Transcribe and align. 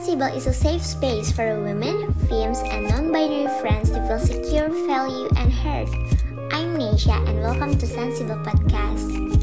Sensible 0.00 0.34
is 0.34 0.46
a 0.46 0.52
safe 0.54 0.82
space 0.82 1.30
for 1.30 1.60
women, 1.60 2.10
femmes, 2.26 2.60
and 2.60 2.88
non-binary 2.88 3.60
friends 3.60 3.90
to 3.90 4.00
feel 4.08 4.18
secure, 4.18 4.70
value, 4.86 5.28
and 5.36 5.52
heard. 5.52 5.88
I'm 6.50 6.78
Nesha, 6.78 7.28
and 7.28 7.38
welcome 7.40 7.76
to 7.76 7.86
Sensible 7.86 8.36
Podcast. 8.36 9.39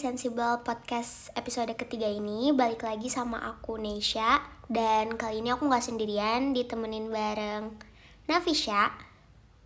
Sensible 0.00 0.64
Podcast 0.64 1.28
episode 1.36 1.76
ketiga 1.76 2.08
ini 2.08 2.56
Balik 2.56 2.88
lagi 2.88 3.12
sama 3.12 3.36
aku 3.44 3.76
Nesha 3.76 4.40
Dan 4.64 5.20
kali 5.20 5.44
ini 5.44 5.52
aku 5.52 5.68
gak 5.68 5.84
sendirian, 5.84 6.56
ditemenin 6.56 7.12
bareng 7.12 7.76
Nafisha 8.24 8.96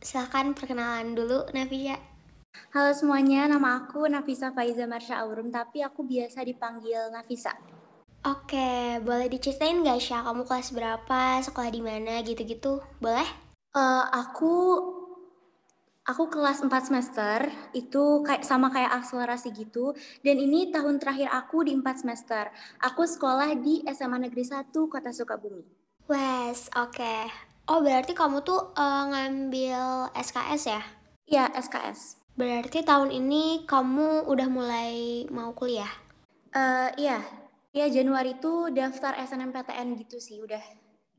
Silahkan 0.02 0.50
perkenalan 0.50 1.14
dulu 1.14 1.46
Nafisha 1.54 2.02
Halo 2.74 2.90
semuanya, 2.90 3.46
nama 3.46 3.86
aku 3.86 4.10
Nafisa 4.10 4.50
Faiza 4.50 4.90
Marsha 4.90 5.22
Aurum, 5.22 5.54
tapi 5.54 5.86
aku 5.86 6.02
biasa 6.02 6.42
dipanggil 6.42 7.14
Nafisa. 7.14 7.54
Oke, 8.26 8.98
boleh 9.02 9.30
diceritain 9.30 9.86
gak 9.86 10.02
Syah? 10.02 10.26
Kamu 10.26 10.42
kelas 10.46 10.74
berapa, 10.74 11.38
sekolah 11.46 11.70
di 11.70 11.78
mana 11.78 12.18
gitu-gitu? 12.26 12.82
Boleh? 12.98 13.26
Uh, 13.74 14.06
aku 14.10 14.54
aku 16.04 16.28
kelas 16.28 16.60
4 16.60 16.68
semester, 16.84 17.48
itu 17.72 18.20
kayak 18.24 18.44
sama 18.44 18.68
kayak 18.68 18.92
akselerasi 19.00 19.52
gitu. 19.56 19.96
Dan 20.20 20.36
ini 20.36 20.68
tahun 20.68 21.00
terakhir 21.00 21.32
aku 21.32 21.64
di 21.64 21.72
4 21.72 22.04
semester. 22.04 22.52
Aku 22.84 23.08
sekolah 23.08 23.56
di 23.56 23.80
SMA 23.88 24.28
Negeri 24.28 24.44
1 24.44 24.70
Kota 24.72 25.10
Sukabumi. 25.10 25.64
Wes, 26.04 26.68
oke. 26.76 27.16
Oh, 27.64 27.80
berarti 27.80 28.12
kamu 28.12 28.44
tuh 28.44 28.76
uh, 28.76 29.04
ngambil 29.08 30.12
SKS 30.12 30.62
ya? 30.68 30.82
Iya, 31.24 31.44
SKS. 31.56 32.20
Berarti 32.36 32.84
tahun 32.84 33.08
ini 33.08 33.64
kamu 33.64 34.28
udah 34.28 34.48
mulai 34.52 35.24
mau 35.32 35.56
kuliah? 35.56 35.88
Uh, 36.52 36.92
iya, 37.00 37.24
iya 37.72 37.88
Januari 37.88 38.36
itu 38.36 38.68
daftar 38.68 39.16
SNMPTN 39.16 39.96
gitu 40.04 40.20
sih, 40.20 40.44
udah 40.44 40.60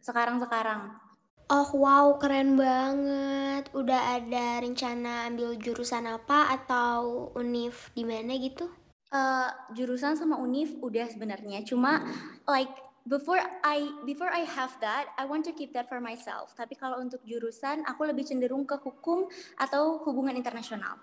sekarang-sekarang. 0.05 1.04
Oh 1.45 1.69
wow, 1.77 2.17
keren 2.17 2.57
banget. 2.57 3.69
Udah 3.77 4.17
ada 4.17 4.65
rencana 4.65 5.29
ambil 5.29 5.53
jurusan 5.61 6.09
apa 6.09 6.49
atau 6.57 7.29
univ 7.37 7.93
di 7.93 8.01
mana 8.01 8.33
gitu? 8.33 8.65
Uh, 9.13 9.53
jurusan 9.77 10.17
sama 10.17 10.41
univ 10.41 10.73
udah 10.81 11.05
sebenarnya. 11.05 11.61
Cuma 11.61 12.01
like 12.49 12.73
before 13.05 13.37
I 13.61 13.85
before 14.09 14.33
I 14.33 14.41
have 14.41 14.73
that, 14.81 15.13
I 15.21 15.29
want 15.29 15.45
to 15.45 15.53
keep 15.53 15.69
that 15.77 15.85
for 15.85 16.01
myself. 16.01 16.57
Tapi 16.57 16.73
kalau 16.73 16.97
untuk 16.97 17.21
jurusan, 17.21 17.85
aku 17.85 18.09
lebih 18.09 18.25
cenderung 18.25 18.65
ke 18.65 18.81
hukum 18.81 19.29
atau 19.61 20.01
hubungan 20.01 20.33
internasional. 20.33 20.97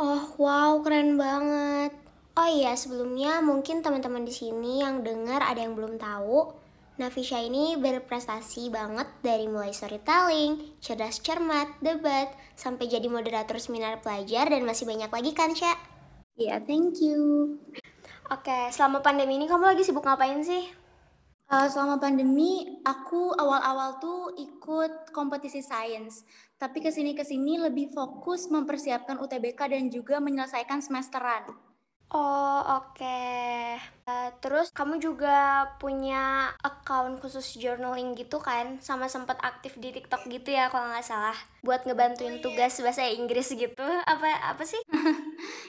Oh 0.00 0.32
wow, 0.40 0.80
keren 0.80 1.20
banget. 1.20 1.92
Oh 2.40 2.48
iya, 2.48 2.72
sebelumnya 2.72 3.44
mungkin 3.44 3.84
teman-teman 3.84 4.24
di 4.24 4.32
sini 4.32 4.80
yang 4.80 5.04
dengar 5.04 5.44
ada 5.44 5.60
yang 5.60 5.76
belum 5.76 6.00
tahu 6.00 6.67
Nafisha 6.98 7.38
ini 7.38 7.78
berprestasi 7.78 8.74
banget 8.74 9.06
dari 9.22 9.46
mulai 9.46 9.70
storytelling, 9.70 10.82
cerdas 10.82 11.22
cermat, 11.22 11.78
debat, 11.78 12.26
sampai 12.58 12.90
jadi 12.90 13.06
moderator 13.06 13.54
seminar 13.62 14.02
pelajar 14.02 14.50
dan 14.50 14.66
masih 14.66 14.82
banyak 14.82 15.06
lagi 15.06 15.30
kan, 15.30 15.54
Sya? 15.54 15.78
Iya, 16.34 16.58
yeah, 16.58 16.60
thank 16.66 16.98
you. 16.98 17.54
Oke, 18.34 18.74
selama 18.74 18.98
pandemi 18.98 19.38
ini 19.38 19.46
kamu 19.46 19.78
lagi 19.78 19.86
sibuk 19.86 20.02
ngapain 20.02 20.42
sih? 20.42 20.66
Uh, 21.46 21.70
selama 21.70 22.02
pandemi, 22.02 22.82
aku 22.82 23.30
awal-awal 23.30 24.02
tuh 24.02 24.34
ikut 24.34 25.14
kompetisi 25.14 25.62
sains. 25.62 26.26
Tapi 26.58 26.82
ke 26.82 26.90
sini-kesini 26.90 27.62
lebih 27.62 27.94
fokus 27.94 28.50
mempersiapkan 28.50 29.22
UTBK 29.22 29.70
dan 29.70 29.86
juga 29.86 30.18
menyelesaikan 30.18 30.82
semesteran. 30.82 31.67
Oh 32.08 32.64
oke. 32.64 32.96
Okay. 32.96 33.76
Uh, 34.08 34.32
terus 34.40 34.72
kamu 34.72 34.96
juga 34.96 35.68
punya 35.76 36.48
account 36.64 37.20
khusus 37.20 37.60
journaling 37.60 38.16
gitu 38.16 38.40
kan? 38.40 38.80
Sama 38.80 39.12
sempat 39.12 39.36
aktif 39.44 39.76
di 39.76 39.92
TikTok 39.92 40.24
gitu 40.24 40.56
ya 40.56 40.72
kalau 40.72 40.88
nggak 40.88 41.04
salah. 41.04 41.36
Buat 41.60 41.84
ngebantuin 41.84 42.32
oh, 42.32 42.36
iya. 42.40 42.44
tugas 42.44 42.80
bahasa 42.80 43.04
Inggris 43.04 43.52
gitu. 43.52 43.84
Apa 43.84 44.56
apa 44.56 44.64
sih? 44.64 44.80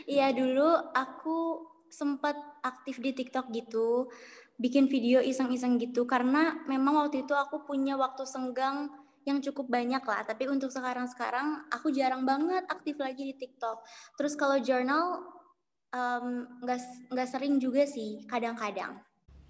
Iya 0.09 0.33
dulu 0.33 0.65
aku 0.95 1.61
sempat 1.91 2.33
aktif 2.63 3.03
di 3.03 3.11
TikTok 3.11 3.51
gitu. 3.51 4.07
Bikin 4.55 4.87
video 4.87 5.19
iseng-iseng 5.19 5.75
gitu 5.75 6.07
karena 6.07 6.55
memang 6.71 7.03
waktu 7.03 7.27
itu 7.27 7.35
aku 7.35 7.67
punya 7.67 7.99
waktu 7.99 8.23
senggang 8.23 8.87
yang 9.27 9.43
cukup 9.43 9.67
banyak 9.67 10.01
lah. 10.07 10.23
Tapi 10.23 10.47
untuk 10.47 10.71
sekarang-sekarang 10.71 11.67
aku 11.67 11.91
jarang 11.91 12.23
banget 12.23 12.63
aktif 12.71 12.95
lagi 12.95 13.27
di 13.27 13.35
TikTok. 13.35 13.83
Terus 14.15 14.39
kalau 14.39 14.57
journal 14.63 15.35
nggak 15.89 16.79
um, 16.79 17.09
nggak 17.09 17.29
sering 17.29 17.57
juga 17.57 17.85
sih 17.89 18.21
kadang-kadang. 18.29 19.01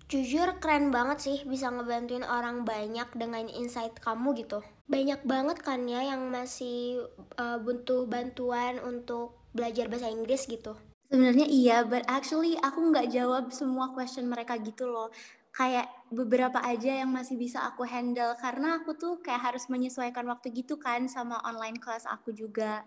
Jujur 0.09 0.57
keren 0.57 0.89
banget 0.89 1.21
sih 1.21 1.37
bisa 1.45 1.69
ngebantuin 1.69 2.25
orang 2.25 2.65
banyak 2.65 3.05
dengan 3.13 3.45
insight 3.45 3.93
kamu 4.01 4.33
gitu. 4.41 4.65
Banyak 4.89 5.21
banget 5.21 5.61
kan 5.61 5.85
ya 5.85 6.01
yang 6.01 6.33
masih 6.33 7.05
uh, 7.37 7.61
butuh 7.61 8.09
bantuan 8.09 8.81
untuk 8.81 9.37
belajar 9.53 9.85
bahasa 9.85 10.09
Inggris 10.09 10.49
gitu. 10.49 10.73
Sebenarnya 11.13 11.45
iya 11.45 11.85
but 11.85 12.05
actually 12.09 12.57
aku 12.57 12.89
nggak 12.89 13.13
jawab 13.13 13.53
semua 13.53 13.93
question 13.93 14.25
mereka 14.25 14.57
gitu 14.57 14.89
loh. 14.89 15.13
Kayak 15.53 15.91
beberapa 16.09 16.57
aja 16.57 17.05
yang 17.05 17.13
masih 17.13 17.37
bisa 17.37 17.61
aku 17.69 17.85
handle 17.85 18.33
karena 18.41 18.81
aku 18.81 18.97
tuh 18.97 19.21
kayak 19.21 19.53
harus 19.53 19.69
menyesuaikan 19.69 20.25
waktu 20.25 20.49
gitu 20.57 20.81
kan 20.81 21.05
sama 21.05 21.37
online 21.45 21.77
class 21.77 22.09
aku 22.09 22.33
juga. 22.33 22.81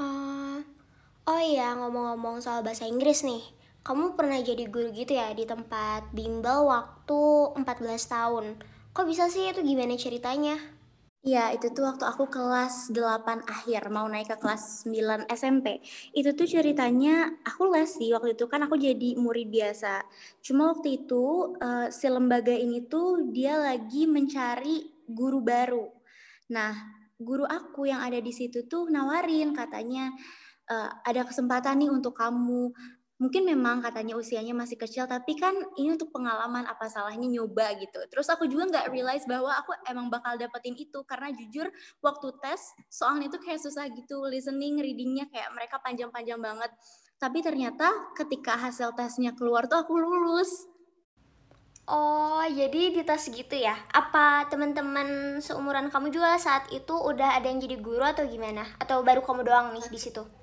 Uh, 0.00 0.64
Oh 1.22 1.38
iya, 1.38 1.78
ngomong-ngomong 1.78 2.42
soal 2.42 2.66
bahasa 2.66 2.82
Inggris 2.82 3.22
nih. 3.22 3.46
Kamu 3.86 4.18
pernah 4.18 4.42
jadi 4.42 4.66
guru 4.66 4.90
gitu 4.90 5.14
ya 5.14 5.30
di 5.30 5.46
tempat 5.46 6.10
bimbel 6.10 6.66
waktu 6.66 7.22
14 7.62 7.62
tahun. 8.10 8.58
Kok 8.90 9.06
bisa 9.06 9.30
sih 9.30 9.46
itu 9.46 9.62
gimana 9.62 9.94
ceritanya? 9.94 10.58
Iya, 11.22 11.54
itu 11.54 11.70
tuh 11.70 11.86
waktu 11.86 12.02
aku 12.02 12.26
kelas 12.26 12.90
8 12.90 13.46
akhir, 13.46 13.86
mau 13.94 14.10
naik 14.10 14.34
ke 14.34 14.36
kelas 14.42 14.82
9 14.82 15.30
SMP. 15.30 15.78
Itu 16.10 16.34
tuh 16.34 16.50
ceritanya 16.50 17.30
aku 17.46 17.70
les 17.70 17.94
sih, 17.94 18.10
waktu 18.10 18.34
itu 18.34 18.50
kan 18.50 18.66
aku 18.66 18.74
jadi 18.74 19.14
murid 19.14 19.46
biasa. 19.46 20.02
Cuma 20.42 20.74
waktu 20.74 21.06
itu 21.06 21.54
uh, 21.62 21.86
si 21.94 22.10
lembaga 22.10 22.50
ini 22.50 22.90
tuh 22.90 23.30
dia 23.30 23.54
lagi 23.62 24.10
mencari 24.10 25.06
guru 25.06 25.38
baru. 25.38 25.86
Nah, 26.50 26.74
guru 27.22 27.46
aku 27.46 27.86
yang 27.86 28.02
ada 28.02 28.18
di 28.18 28.34
situ 28.34 28.66
tuh 28.66 28.90
nawarin 28.90 29.54
katanya, 29.54 30.10
uh, 30.72 30.88
ada 31.04 31.28
kesempatan 31.28 31.76
nih 31.84 31.92
untuk 31.92 32.16
kamu. 32.16 32.72
Mungkin 33.22 33.46
memang 33.46 33.78
katanya 33.78 34.18
usianya 34.18 34.50
masih 34.50 34.74
kecil, 34.74 35.06
tapi 35.06 35.38
kan 35.38 35.54
ini 35.78 35.94
untuk 35.94 36.10
pengalaman 36.10 36.66
apa 36.66 36.90
salahnya 36.90 37.30
nyoba 37.30 37.70
gitu. 37.78 38.02
Terus 38.10 38.26
aku 38.26 38.50
juga 38.50 38.66
nggak 38.66 38.90
realize 38.90 39.22
bahwa 39.30 39.54
aku 39.54 39.70
emang 39.86 40.10
bakal 40.10 40.34
dapetin 40.34 40.74
itu 40.74 41.06
karena 41.06 41.30
jujur 41.30 41.70
waktu 42.02 42.28
tes 42.42 42.74
soalnya 42.90 43.30
itu 43.30 43.38
kayak 43.38 43.62
susah 43.62 43.86
gitu, 43.94 44.26
listening, 44.26 44.82
readingnya 44.82 45.30
kayak 45.30 45.54
mereka 45.54 45.78
panjang-panjang 45.78 46.42
banget. 46.42 46.74
Tapi 47.22 47.38
ternyata 47.46 47.86
ketika 48.18 48.58
hasil 48.58 48.90
tesnya 48.98 49.30
keluar 49.38 49.70
tuh 49.70 49.86
aku 49.86 49.94
lulus. 49.94 50.66
Oh, 51.86 52.42
jadi 52.42 52.90
di 52.90 53.06
tes 53.06 53.30
gitu 53.30 53.54
ya? 53.54 53.78
Apa 53.94 54.50
teman-teman 54.50 55.38
seumuran 55.38 55.94
kamu 55.94 56.10
juga 56.10 56.34
saat 56.42 56.66
itu 56.74 56.94
udah 56.94 57.38
ada 57.38 57.46
yang 57.46 57.62
jadi 57.62 57.78
guru 57.78 58.02
atau 58.02 58.26
gimana? 58.26 58.66
Atau 58.82 59.06
baru 59.06 59.22
kamu 59.22 59.46
doang 59.46 59.70
nih 59.78 59.86
di 59.86 59.98
situ? 60.02 60.41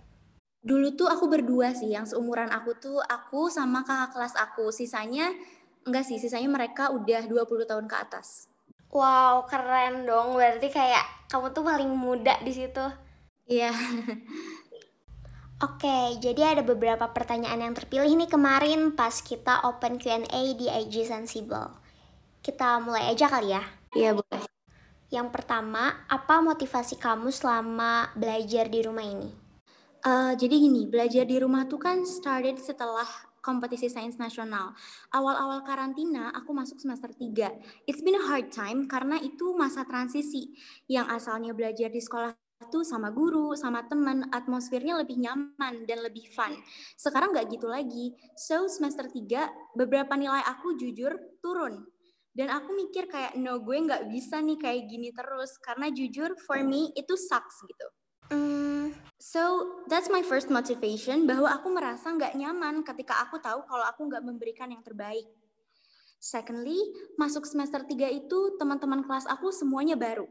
Dulu 0.70 0.94
tuh 0.94 1.10
aku 1.10 1.26
berdua 1.26 1.74
sih, 1.74 1.90
yang 1.90 2.06
seumuran 2.06 2.54
aku 2.54 2.78
tuh 2.78 3.02
aku 3.02 3.50
sama 3.50 3.82
kakak 3.82 4.14
kelas 4.14 4.38
aku. 4.38 4.70
Sisanya 4.70 5.34
enggak 5.82 6.06
sih, 6.06 6.22
sisanya 6.22 6.46
mereka 6.46 6.94
udah 6.94 7.26
20 7.26 7.66
tahun 7.66 7.90
ke 7.90 7.96
atas. 7.98 8.54
Wow, 8.94 9.50
keren 9.50 10.06
dong. 10.06 10.38
Berarti 10.38 10.70
kayak 10.70 11.26
kamu 11.26 11.58
tuh 11.58 11.66
paling 11.66 11.90
muda 11.90 12.38
di 12.46 12.54
situ. 12.54 12.86
Iya. 13.50 13.74
Oke, 15.66 16.22
jadi 16.22 16.54
ada 16.54 16.62
beberapa 16.62 17.10
pertanyaan 17.10 17.66
yang 17.66 17.74
terpilih 17.74 18.14
nih 18.14 18.30
kemarin 18.30 18.94
pas 18.94 19.26
kita 19.26 19.66
open 19.66 19.98
Q&A 19.98 20.42
di 20.54 20.70
IG 20.70 21.10
Sensible. 21.10 21.74
Kita 22.46 22.78
mulai 22.78 23.10
aja 23.10 23.26
kali 23.26 23.58
ya? 23.58 23.66
Iya, 23.98 24.14
boleh. 24.14 24.46
Yang 25.10 25.28
pertama, 25.34 26.06
apa 26.06 26.46
motivasi 26.46 27.02
kamu 27.02 27.34
selama 27.34 28.14
belajar 28.14 28.70
di 28.70 28.80
rumah 28.86 29.04
ini? 29.04 29.39
Uh, 30.00 30.32
jadi 30.40 30.56
gini, 30.56 30.88
belajar 30.88 31.28
di 31.28 31.44
rumah 31.44 31.68
tuh 31.68 31.76
kan 31.76 32.08
started 32.08 32.56
setelah 32.56 33.04
kompetisi 33.44 33.92
sains 33.92 34.16
nasional. 34.16 34.72
Awal-awal 35.12 35.64
karantina 35.68 36.32
aku 36.32 36.56
masuk 36.56 36.80
semester 36.80 37.12
3. 37.12 37.52
It's 37.84 38.00
been 38.00 38.16
a 38.16 38.24
hard 38.24 38.48
time 38.48 38.88
karena 38.88 39.20
itu 39.20 39.52
masa 39.56 39.84
transisi 39.84 40.56
yang 40.88 41.08
asalnya 41.12 41.52
belajar 41.52 41.92
di 41.92 42.00
sekolah 42.00 42.32
tuh 42.68 42.84
sama 42.84 43.12
guru, 43.12 43.56
sama 43.56 43.88
teman, 43.88 44.28
atmosfernya 44.32 45.00
lebih 45.04 45.20
nyaman 45.20 45.84
dan 45.84 46.00
lebih 46.04 46.28
fun. 46.32 46.56
Sekarang 47.00 47.36
nggak 47.36 47.52
gitu 47.52 47.68
lagi. 47.68 48.16
So 48.40 48.72
semester 48.72 49.08
3 49.08 49.76
beberapa 49.76 50.16
nilai 50.16 50.44
aku 50.48 50.80
jujur 50.80 51.16
turun 51.44 51.88
Dan 52.30 52.48
aku 52.54 52.72
mikir 52.72 53.10
kayak, 53.12 53.36
no 53.36 53.60
gue 53.60 53.76
nggak 53.84 54.08
bisa 54.08 54.40
nih 54.40 54.56
kayak 54.56 54.88
gini 54.88 55.12
terus. 55.12 55.60
Karena 55.60 55.92
jujur, 55.92 56.40
for 56.48 56.62
me, 56.64 56.88
itu 56.96 57.18
sucks 57.20 57.58
gitu. 57.68 57.88
Hmm, 58.32 58.69
So, 59.20 59.68
that's 59.92 60.08
my 60.08 60.24
first 60.24 60.48
motivation 60.48 61.28
bahwa 61.28 61.52
aku 61.52 61.68
merasa 61.76 62.08
nggak 62.08 62.40
nyaman 62.40 62.88
ketika 62.88 63.20
aku 63.20 63.36
tahu 63.44 63.68
kalau 63.68 63.84
aku 63.84 64.08
nggak 64.08 64.24
memberikan 64.24 64.72
yang 64.72 64.80
terbaik. 64.80 65.28
Secondly, 66.24 66.80
masuk 67.20 67.44
semester 67.44 67.84
3 67.84 68.16
itu 68.16 68.56
teman-teman 68.56 69.04
kelas 69.04 69.28
aku 69.28 69.52
semuanya 69.52 70.00
baru. 70.00 70.24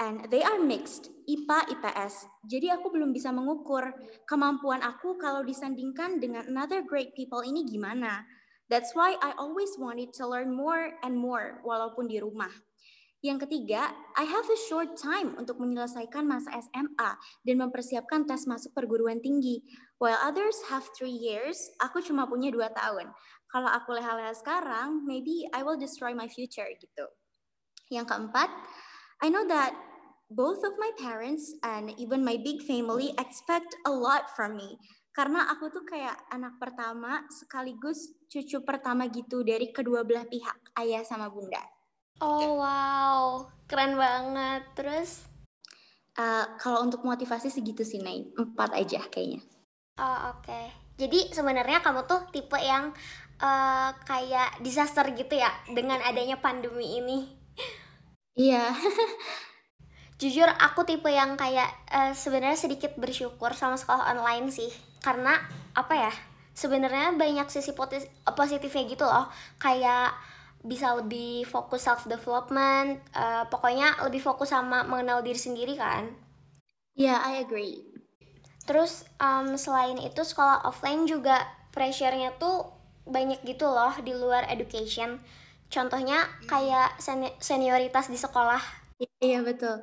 And 0.00 0.24
they 0.32 0.40
are 0.40 0.56
mixed, 0.56 1.12
IPA, 1.28 1.68
IPS. 1.68 2.24
Jadi 2.48 2.72
aku 2.72 2.88
belum 2.88 3.12
bisa 3.12 3.28
mengukur 3.28 3.92
kemampuan 4.24 4.80
aku 4.80 5.20
kalau 5.20 5.44
disandingkan 5.44 6.16
dengan 6.16 6.48
another 6.48 6.80
great 6.80 7.12
people 7.12 7.44
ini 7.44 7.68
gimana. 7.68 8.24
That's 8.72 8.96
why 8.96 9.20
I 9.20 9.36
always 9.36 9.76
wanted 9.76 10.16
to 10.16 10.24
learn 10.24 10.48
more 10.48 10.96
and 11.04 11.12
more 11.12 11.60
walaupun 11.60 12.08
di 12.08 12.24
rumah. 12.24 12.50
Yang 13.22 13.46
ketiga, 13.46 13.94
I 14.18 14.26
have 14.26 14.50
a 14.50 14.58
short 14.66 14.98
time 14.98 15.38
untuk 15.38 15.62
menyelesaikan 15.62 16.26
masa 16.26 16.58
SMA 16.58 17.10
dan 17.46 17.56
mempersiapkan 17.62 18.26
tes 18.26 18.50
masuk 18.50 18.74
perguruan 18.74 19.22
tinggi. 19.22 19.62
While 20.02 20.18
others 20.18 20.58
have 20.66 20.82
three 20.98 21.14
years, 21.14 21.54
aku 21.78 22.02
cuma 22.02 22.26
punya 22.26 22.50
dua 22.50 22.74
tahun. 22.74 23.14
Kalau 23.46 23.70
aku 23.70 23.94
leha-leha 23.94 24.34
sekarang, 24.34 25.06
maybe 25.06 25.46
I 25.54 25.62
will 25.62 25.78
destroy 25.78 26.10
my 26.18 26.26
future 26.26 26.66
gitu. 26.66 27.06
Yang 27.94 28.10
keempat, 28.10 28.50
I 29.22 29.30
know 29.30 29.46
that 29.46 29.70
both 30.26 30.66
of 30.66 30.74
my 30.82 30.90
parents 30.98 31.54
and 31.62 31.94
even 32.02 32.26
my 32.26 32.34
big 32.42 32.66
family 32.66 33.14
expect 33.22 33.70
a 33.86 33.92
lot 33.94 34.34
from 34.34 34.58
me. 34.58 34.82
Karena 35.14 35.46
aku 35.46 35.70
tuh 35.70 35.86
kayak 35.86 36.18
anak 36.34 36.58
pertama 36.58 37.22
sekaligus 37.30 38.18
cucu 38.26 38.66
pertama 38.66 39.06
gitu 39.06 39.46
dari 39.46 39.70
kedua 39.70 40.02
belah 40.02 40.26
pihak, 40.26 40.74
ayah 40.82 41.06
sama 41.06 41.30
bunda. 41.30 41.62
Oh 42.22 42.62
wow, 42.62 43.22
keren 43.66 43.98
banget. 43.98 44.62
Terus, 44.78 45.32
Uh, 46.12 46.44
kalau 46.60 46.84
untuk 46.84 47.00
motivasi 47.08 47.48
segitu 47.48 47.88
sih, 47.88 47.96
Nay. 48.04 48.28
Empat 48.36 48.76
aja 48.76 49.00
kayaknya. 49.08 49.40
oh 49.96 50.36
oke. 50.36 50.60
Jadi 51.00 51.32
sebenarnya 51.32 51.80
kamu 51.80 52.04
tuh 52.04 52.20
tipe 52.28 52.60
yang 52.60 52.92
eh, 53.40 53.90
kayak 54.04 54.60
disaster 54.60 55.08
gitu 55.16 55.40
ya 55.40 55.48
dengan 55.72 56.04
adanya 56.04 56.36
pandemi 56.36 57.00
ini. 57.00 57.18
Iya. 58.36 58.76
Jujur 60.20 60.46
aku 60.46 60.84
tipe 60.84 61.08
yang 61.08 61.40
kayak 61.40 61.68
eh, 61.88 62.12
sebenarnya 62.12 62.60
sedikit 62.60 62.92
bersyukur 63.00 63.56
sama 63.56 63.80
sekolah 63.80 64.12
online 64.12 64.52
sih. 64.52 64.68
Karena 65.00 65.40
apa 65.72 65.96
ya? 65.96 66.12
Sebenarnya 66.52 67.16
banyak 67.16 67.48
sisi 67.48 67.72
positifnya 68.36 68.84
gitu 68.84 69.08
loh. 69.08 69.32
Kayak 69.56 70.12
bisa 70.62 70.94
lebih 70.98 71.42
fokus 71.46 71.82
self 71.86 72.02
development, 72.06 73.02
pokoknya 73.52 73.88
lebih 74.06 74.22
fokus 74.22 74.54
sama 74.54 74.78
mengenal 74.86 75.18
diri 75.26 75.38
sendiri 75.38 75.74
kan. 75.78 76.02
Iya, 76.96 77.14
I 77.30 77.32
agree. 77.44 77.76
Terus 78.68 78.92
em, 79.18 79.54
selain 79.58 79.98
itu 79.98 80.22
sekolah 80.22 80.62
offline 80.68 81.02
juga 81.06 81.36
pressure-nya 81.74 82.30
tuh 82.42 82.56
banyak 83.06 83.42
gitu 83.50 83.66
loh 83.66 83.92
di 84.06 84.12
luar 84.14 84.46
education. 84.50 85.18
Contohnya 85.72 86.18
kayak 86.46 87.00
seni- 87.00 87.34
senioritas 87.42 88.06
di 88.12 88.18
sekolah. 88.20 88.62
Iya, 89.00 89.10
iya, 89.26 89.38
betul. 89.48 89.76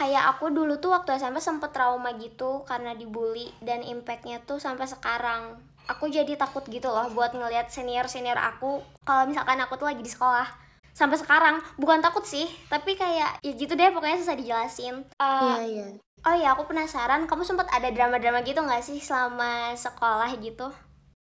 Kayak 0.00 0.24
aku 0.36 0.46
dulu 0.56 0.74
tuh 0.82 0.90
waktu 0.96 1.10
SMP 1.20 1.38
sempet 1.48 1.70
trauma 1.76 2.10
gitu 2.16 2.64
karena 2.70 2.92
dibully 3.00 3.52
dan 3.60 3.80
impactnya 3.84 4.40
tuh 4.48 4.56
sampai 4.66 4.86
sekarang. 4.88 5.42
Aku 5.90 6.06
jadi 6.06 6.34
takut 6.38 6.62
gitu 6.70 6.86
loh 6.88 7.10
buat 7.12 7.34
ngelihat 7.34 7.68
senior-senior 7.68 8.38
aku 8.38 8.80
kalau 9.02 9.26
misalkan 9.26 9.58
aku 9.58 9.74
tuh 9.78 9.90
lagi 9.90 10.02
di 10.02 10.10
sekolah. 10.10 10.46
Sampai 10.92 11.16
sekarang 11.16 11.56
bukan 11.80 12.04
takut 12.04 12.22
sih, 12.28 12.44
tapi 12.68 12.94
kayak 12.94 13.40
ya 13.40 13.52
gitu 13.56 13.72
deh 13.72 13.88
pokoknya 13.90 14.20
susah 14.20 14.36
dijelasin. 14.36 14.94
Eh, 15.16 15.40
Iya, 15.40 15.62
iya. 15.64 15.86
Oh 16.22 16.34
iya, 16.38 16.54
aku 16.54 16.70
penasaran, 16.70 17.26
kamu 17.26 17.42
sempat 17.42 17.66
ada 17.74 17.90
drama-drama 17.90 18.46
gitu 18.46 18.62
nggak 18.62 18.84
sih 18.84 19.02
selama 19.02 19.74
sekolah 19.74 20.30
gitu? 20.38 20.70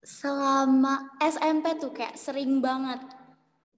Selama 0.02 1.06
SMP 1.22 1.76
tuh 1.78 1.94
kayak 1.94 2.18
sering 2.18 2.58
banget. 2.58 2.98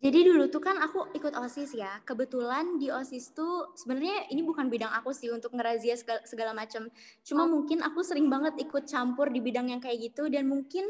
Jadi 0.00 0.24
dulu 0.24 0.48
tuh 0.48 0.64
kan 0.64 0.80
aku 0.80 1.12
ikut 1.12 1.36
OSIS 1.36 1.76
ya. 1.76 2.00
Kebetulan 2.08 2.80
di 2.80 2.88
OSIS 2.88 3.36
tuh 3.36 3.76
sebenarnya 3.76 4.32
ini 4.32 4.40
bukan 4.40 4.72
bidang 4.72 4.88
aku 4.96 5.12
sih 5.12 5.28
untuk 5.28 5.52
ngerazia 5.52 5.92
segala, 5.92 6.24
segala 6.24 6.52
macam. 6.56 6.88
Cuma 7.20 7.44
Oh. 7.44 7.52
mungkin 7.52 7.84
aku 7.84 8.00
sering 8.00 8.32
banget 8.32 8.56
ikut 8.64 8.88
campur 8.88 9.28
di 9.28 9.44
bidang 9.44 9.68
yang 9.68 9.80
kayak 9.80 10.00
gitu 10.00 10.32
dan 10.32 10.48
mungkin 10.48 10.88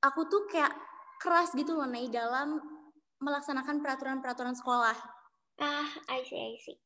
aku 0.00 0.24
tuh 0.32 0.48
kayak 0.48 0.72
keras 1.20 1.52
gitu 1.52 1.76
loh 1.76 1.84
Nay 1.84 2.08
dalam 2.08 2.56
melaksanakan 3.20 3.84
peraturan-peraturan 3.84 4.56
sekolah. 4.56 4.96
Ah, 5.60 5.88
I 6.08 6.24
see, 6.24 6.40
I 6.40 6.56
see. 6.56 6.80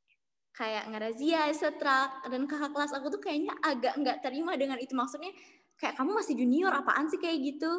kayak 0.54 0.86
ngerazia, 0.86 1.50
setrak, 1.50 2.30
dan 2.30 2.46
kakak 2.46 2.70
kelas 2.70 2.94
aku 2.94 3.10
tuh 3.10 3.18
kayaknya 3.18 3.54
agak 3.58 3.94
nggak 3.98 4.22
terima 4.22 4.54
dengan 4.54 4.78
itu 4.78 4.94
maksudnya 4.94 5.34
kayak 5.74 5.98
kamu 5.98 6.14
masih 6.14 6.34
junior 6.38 6.70
apaan 6.70 7.10
sih 7.10 7.18
kayak 7.18 7.42
gitu 7.42 7.70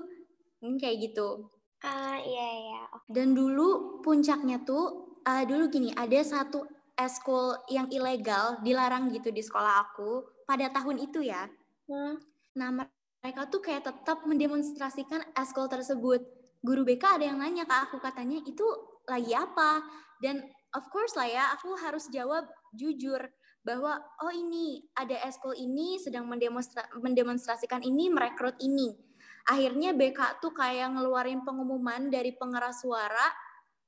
Hmm, 0.60 0.76
kayak 0.76 1.12
gitu 1.12 1.52
Ah, 1.86 2.18
iya, 2.18 2.48
iya. 2.66 2.82
Oke. 2.90 3.06
dan 3.14 3.38
dulu 3.38 4.02
puncaknya 4.02 4.58
tuh 4.66 4.86
uh, 5.22 5.44
dulu 5.46 5.70
gini 5.70 5.94
ada 5.94 6.18
satu 6.20 6.66
eskul 6.96 7.54
yang 7.70 7.86
ilegal 7.92 8.58
dilarang 8.64 9.12
gitu 9.12 9.30
di 9.30 9.44
sekolah 9.44 9.86
aku 9.86 10.26
pada 10.44 10.72
tahun 10.72 10.98
itu 11.02 11.22
ya 11.22 11.46
Hmm. 11.86 12.18
nah 12.58 12.74
mereka 13.22 13.46
tuh 13.46 13.62
kayak 13.62 13.86
tetap 13.86 14.26
mendemonstrasikan 14.26 15.22
eskul 15.38 15.70
tersebut 15.70 16.18
guru 16.66 16.82
BK 16.82 17.22
ada 17.22 17.26
yang 17.30 17.38
nanya 17.38 17.62
ke 17.62 17.76
aku 17.78 18.02
katanya 18.02 18.42
itu 18.42 18.66
lagi 19.06 19.38
apa 19.38 19.86
dan 20.18 20.42
of 20.74 20.90
course 20.90 21.14
lah 21.14 21.30
ya 21.30 21.54
aku 21.54 21.78
harus 21.78 22.10
jawab 22.10 22.42
jujur 22.74 23.22
bahwa 23.62 24.02
oh 24.22 24.34
ini 24.34 24.82
ada 24.98 25.14
eskul 25.26 25.54
ini 25.54 26.02
sedang 26.02 26.26
mendemonstra- 26.26 26.90
mendemonstrasikan 26.98 27.86
ini 27.86 28.10
merekrut 28.10 28.58
ini 28.58 28.98
akhirnya 29.46 29.94
BK 29.94 30.42
tuh 30.42 30.52
kayak 30.52 30.98
ngeluarin 30.98 31.46
pengumuman 31.46 32.10
dari 32.10 32.34
pengeras 32.34 32.82
suara 32.82 33.30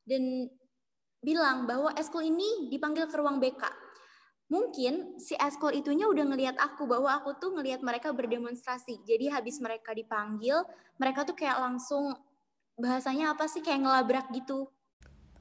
dan 0.06 0.48
bilang 1.22 1.66
bahwa 1.66 1.92
eskul 1.98 2.22
ini 2.24 2.70
dipanggil 2.70 3.10
ke 3.10 3.16
ruang 3.18 3.42
BK 3.42 3.66
mungkin 4.48 5.20
si 5.20 5.36
eskul 5.36 5.76
itunya 5.76 6.08
udah 6.08 6.24
ngelihat 6.24 6.56
aku 6.56 6.88
bahwa 6.88 7.12
aku 7.20 7.36
tuh 7.36 7.52
ngelihat 7.52 7.84
mereka 7.84 8.16
berdemonstrasi. 8.16 9.04
Jadi 9.04 9.28
habis 9.28 9.60
mereka 9.60 9.92
dipanggil 9.92 10.64
mereka 10.96 11.28
tuh 11.28 11.36
kayak 11.36 11.60
langsung 11.60 12.16
bahasanya 12.80 13.36
apa 13.36 13.44
sih 13.52 13.60
kayak 13.60 13.84
ngelabrak 13.84 14.32
gitu. 14.32 14.72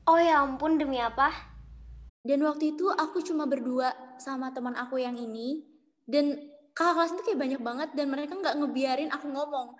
Oh 0.06 0.18
ya 0.18 0.42
ampun, 0.42 0.78
demi 0.78 0.98
apa? 0.98 1.30
dan 2.26 2.42
waktu 2.42 2.74
itu 2.74 2.90
aku 2.90 3.22
cuma 3.22 3.46
berdua 3.46 3.94
sama 4.18 4.50
teman 4.50 4.74
aku 4.74 4.98
yang 4.98 5.14
ini. 5.14 5.62
Dan 6.02 6.34
kakak 6.74 6.94
kelas 6.98 7.12
itu 7.14 7.22
kayak 7.22 7.40
banyak 7.40 7.60
banget 7.62 7.88
dan 7.94 8.06
mereka 8.10 8.34
nggak 8.34 8.56
ngebiarin 8.58 9.10
aku 9.14 9.30
ngomong 9.30 9.78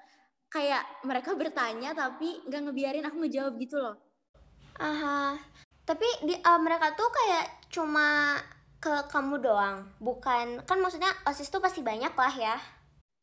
kayak 0.57 0.83
mereka 1.05 1.37
bertanya 1.37 1.93
tapi 1.93 2.41
nggak 2.49 2.63
ngebiarin 2.65 3.05
aku 3.05 3.17
ngejawab 3.21 3.55
gitu 3.61 3.77
loh 3.77 3.97
Aha. 4.77 5.41
Tapi 5.89 6.05
di, 6.29 6.37
eh, 6.37 6.61
mereka 6.61 6.93
tuh 6.93 7.09
kayak 7.09 7.73
cuma 7.73 8.37
ke 8.77 9.09
kamu 9.09 9.41
doang, 9.41 9.89
bukan? 10.05 10.61
Kan 10.69 10.85
maksudnya 10.85 11.09
OSIS 11.25 11.49
tuh 11.49 11.65
pasti 11.65 11.81
banyak 11.81 12.13
lah 12.13 12.35
ya. 12.37 12.61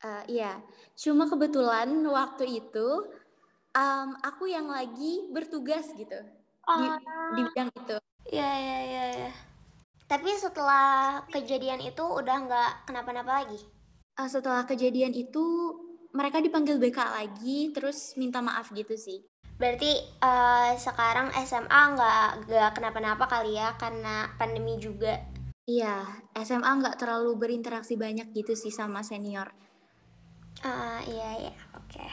Eh, 0.04 0.22
iya 0.36 0.60
cuma 0.94 1.24
kebetulan 1.24 1.88
waktu 2.06 2.60
itu 2.60 2.88
em, 3.72 4.08
aku 4.22 4.46
yang 4.46 4.70
lagi 4.70 5.26
bertugas 5.32 5.90
gitu 5.96 6.20
di, 6.64 6.86
di 7.34 7.40
bidang 7.40 7.70
itu 7.72 7.96
Iya, 8.24 8.50
iya, 8.56 8.78
iya, 8.88 9.04
iya. 9.20 9.32
Tapi 10.08 10.32
setelah 10.40 11.20
kejadian 11.28 11.84
itu 11.84 12.00
udah 12.00 12.36
nggak 12.48 12.70
kenapa-napa 12.88 13.44
lagi? 13.44 13.60
Eh, 14.16 14.28
setelah 14.32 14.64
kejadian 14.64 15.12
itu 15.12 15.44
mereka 16.14 16.38
dipanggil 16.40 16.78
BK 16.78 16.98
lagi 17.10 17.74
terus 17.74 18.14
minta 18.16 18.38
maaf 18.40 18.70
gitu 18.72 18.94
sih 18.94 19.20
Berarti 19.54 19.92
eh, 20.02 20.70
sekarang 20.74 21.30
SMA 21.46 21.80
nggak 21.94 22.26
nggak 22.50 22.70
kenapa-napa 22.74 23.24
kali 23.30 23.54
ya 23.54 23.74
karena 23.78 24.26
pandemi 24.34 24.78
juga. 24.82 25.22
Iya, 25.64 26.04
SMA 26.44 26.68
nggak 26.68 27.00
terlalu 27.00 27.38
berinteraksi 27.40 27.96
banyak 27.96 28.34
gitu 28.36 28.52
sih 28.52 28.74
sama 28.74 29.00
senior. 29.00 29.48
Ah, 30.60 31.00
iya, 31.08 31.48
iya, 31.48 31.54
oke. 31.72 32.06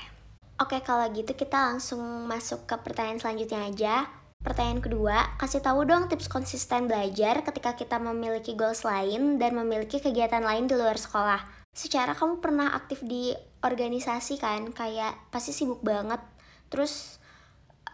Oke, 0.62 0.78
kalau 0.86 1.10
gitu 1.12 1.34
kita 1.34 1.74
langsung 1.74 2.00
masuk 2.30 2.70
ke 2.70 2.76
pertanyaan 2.80 3.20
selanjutnya 3.20 3.62
aja. 3.68 3.96
Pertanyaan 4.42 4.82
kedua, 4.82 5.36
kasih 5.38 5.62
tahu 5.62 5.86
dong 5.86 6.08
tips 6.10 6.32
konsisten 6.32 6.90
belajar 6.90 7.44
ketika 7.46 7.78
kita 7.78 7.98
memiliki 8.02 8.58
goals 8.58 8.86
lain 8.88 9.38
dan 9.38 9.54
memiliki 9.58 10.00
kegiatan 10.00 10.42
lain 10.42 10.66
di 10.70 10.74
luar 10.78 10.98
sekolah. 10.98 11.61
Secara 11.72 12.12
kamu 12.12 12.44
pernah 12.44 12.76
aktif 12.76 13.00
di 13.04 13.32
organisasi 13.64 14.36
kan, 14.38 14.72
kayak 14.76 15.32
pasti 15.32 15.56
sibuk 15.56 15.80
banget. 15.80 16.20
Terus 16.68 17.20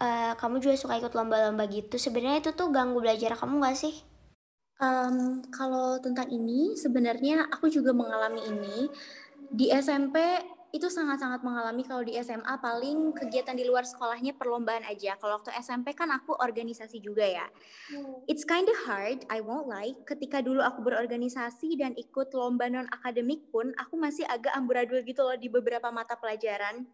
eh, 0.02 0.34
kamu 0.34 0.62
juga 0.62 0.76
suka 0.78 0.98
ikut 0.98 1.14
lomba-lomba 1.14 1.70
gitu. 1.70 2.02
Sebenarnya 2.02 2.42
itu 2.42 2.52
tuh 2.58 2.74
ganggu 2.74 3.02
belajar 3.02 3.38
kamu 3.38 3.62
gak 3.62 3.78
sih? 3.78 3.96
Em, 4.78 5.42
kalau 5.50 5.98
tentang 5.98 6.30
ini 6.30 6.78
sebenarnya 6.78 7.50
aku 7.50 7.66
juga 7.66 7.98
mengalami 7.98 8.46
ini 8.46 8.78
di 9.50 9.74
SMP 9.74 10.18
itu 10.78 10.88
sangat-sangat 10.94 11.42
mengalami 11.42 11.82
kalau 11.82 12.06
di 12.06 12.14
SMA 12.22 12.62
paling 12.62 13.12
kegiatan 13.18 13.58
di 13.58 13.66
luar 13.66 13.84
sekolahnya 13.84 14.38
perlombaan 14.38 14.86
aja. 14.86 15.18
Kalau 15.18 15.42
waktu 15.42 15.50
SMP 15.58 15.98
kan 15.98 16.14
aku 16.14 16.38
organisasi 16.38 17.02
juga 17.02 17.26
ya. 17.26 17.50
Hmm. 17.90 18.22
It's 18.30 18.46
kind 18.46 18.70
of 18.70 18.78
hard, 18.86 19.26
I 19.28 19.42
won't 19.42 19.66
lie. 19.66 19.98
Ketika 20.06 20.46
dulu 20.46 20.62
aku 20.62 20.86
berorganisasi 20.86 21.76
dan 21.82 21.98
ikut 21.98 22.30
lomba 22.38 22.70
non 22.70 22.86
akademik 22.94 23.50
pun, 23.50 23.74
aku 23.76 23.98
masih 23.98 24.24
agak 24.30 24.54
amburadul 24.54 25.02
gitu 25.02 25.26
loh 25.26 25.36
di 25.36 25.50
beberapa 25.50 25.90
mata 25.90 26.14
pelajaran. 26.14 26.86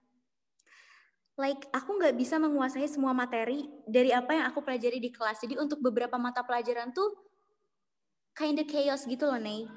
Like 1.36 1.68
aku 1.76 2.00
nggak 2.00 2.16
bisa 2.16 2.40
menguasai 2.40 2.88
semua 2.88 3.12
materi 3.12 3.68
dari 3.90 4.16
apa 4.16 4.38
yang 4.38 4.46
aku 4.48 4.64
pelajari 4.64 5.04
di 5.04 5.12
kelas. 5.12 5.44
Jadi 5.44 5.60
untuk 5.60 5.84
beberapa 5.84 6.16
mata 6.16 6.46
pelajaran 6.46 6.96
tuh 6.96 7.10
kind 8.32 8.58
of 8.58 8.66
chaos 8.70 9.04
gitu 9.04 9.28
loh, 9.28 9.42
Ney. 9.42 9.68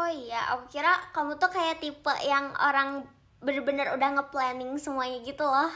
Oh 0.00 0.08
iya, 0.08 0.56
aku 0.56 0.72
kira 0.72 0.96
kamu 1.12 1.36
tuh 1.36 1.52
kayak 1.52 1.84
tipe 1.84 2.08
yang 2.24 2.56
orang 2.56 3.04
bener-bener 3.44 3.92
udah 3.92 4.16
nge-planning 4.16 4.72
semuanya 4.80 5.20
gitu 5.28 5.44
loh. 5.44 5.68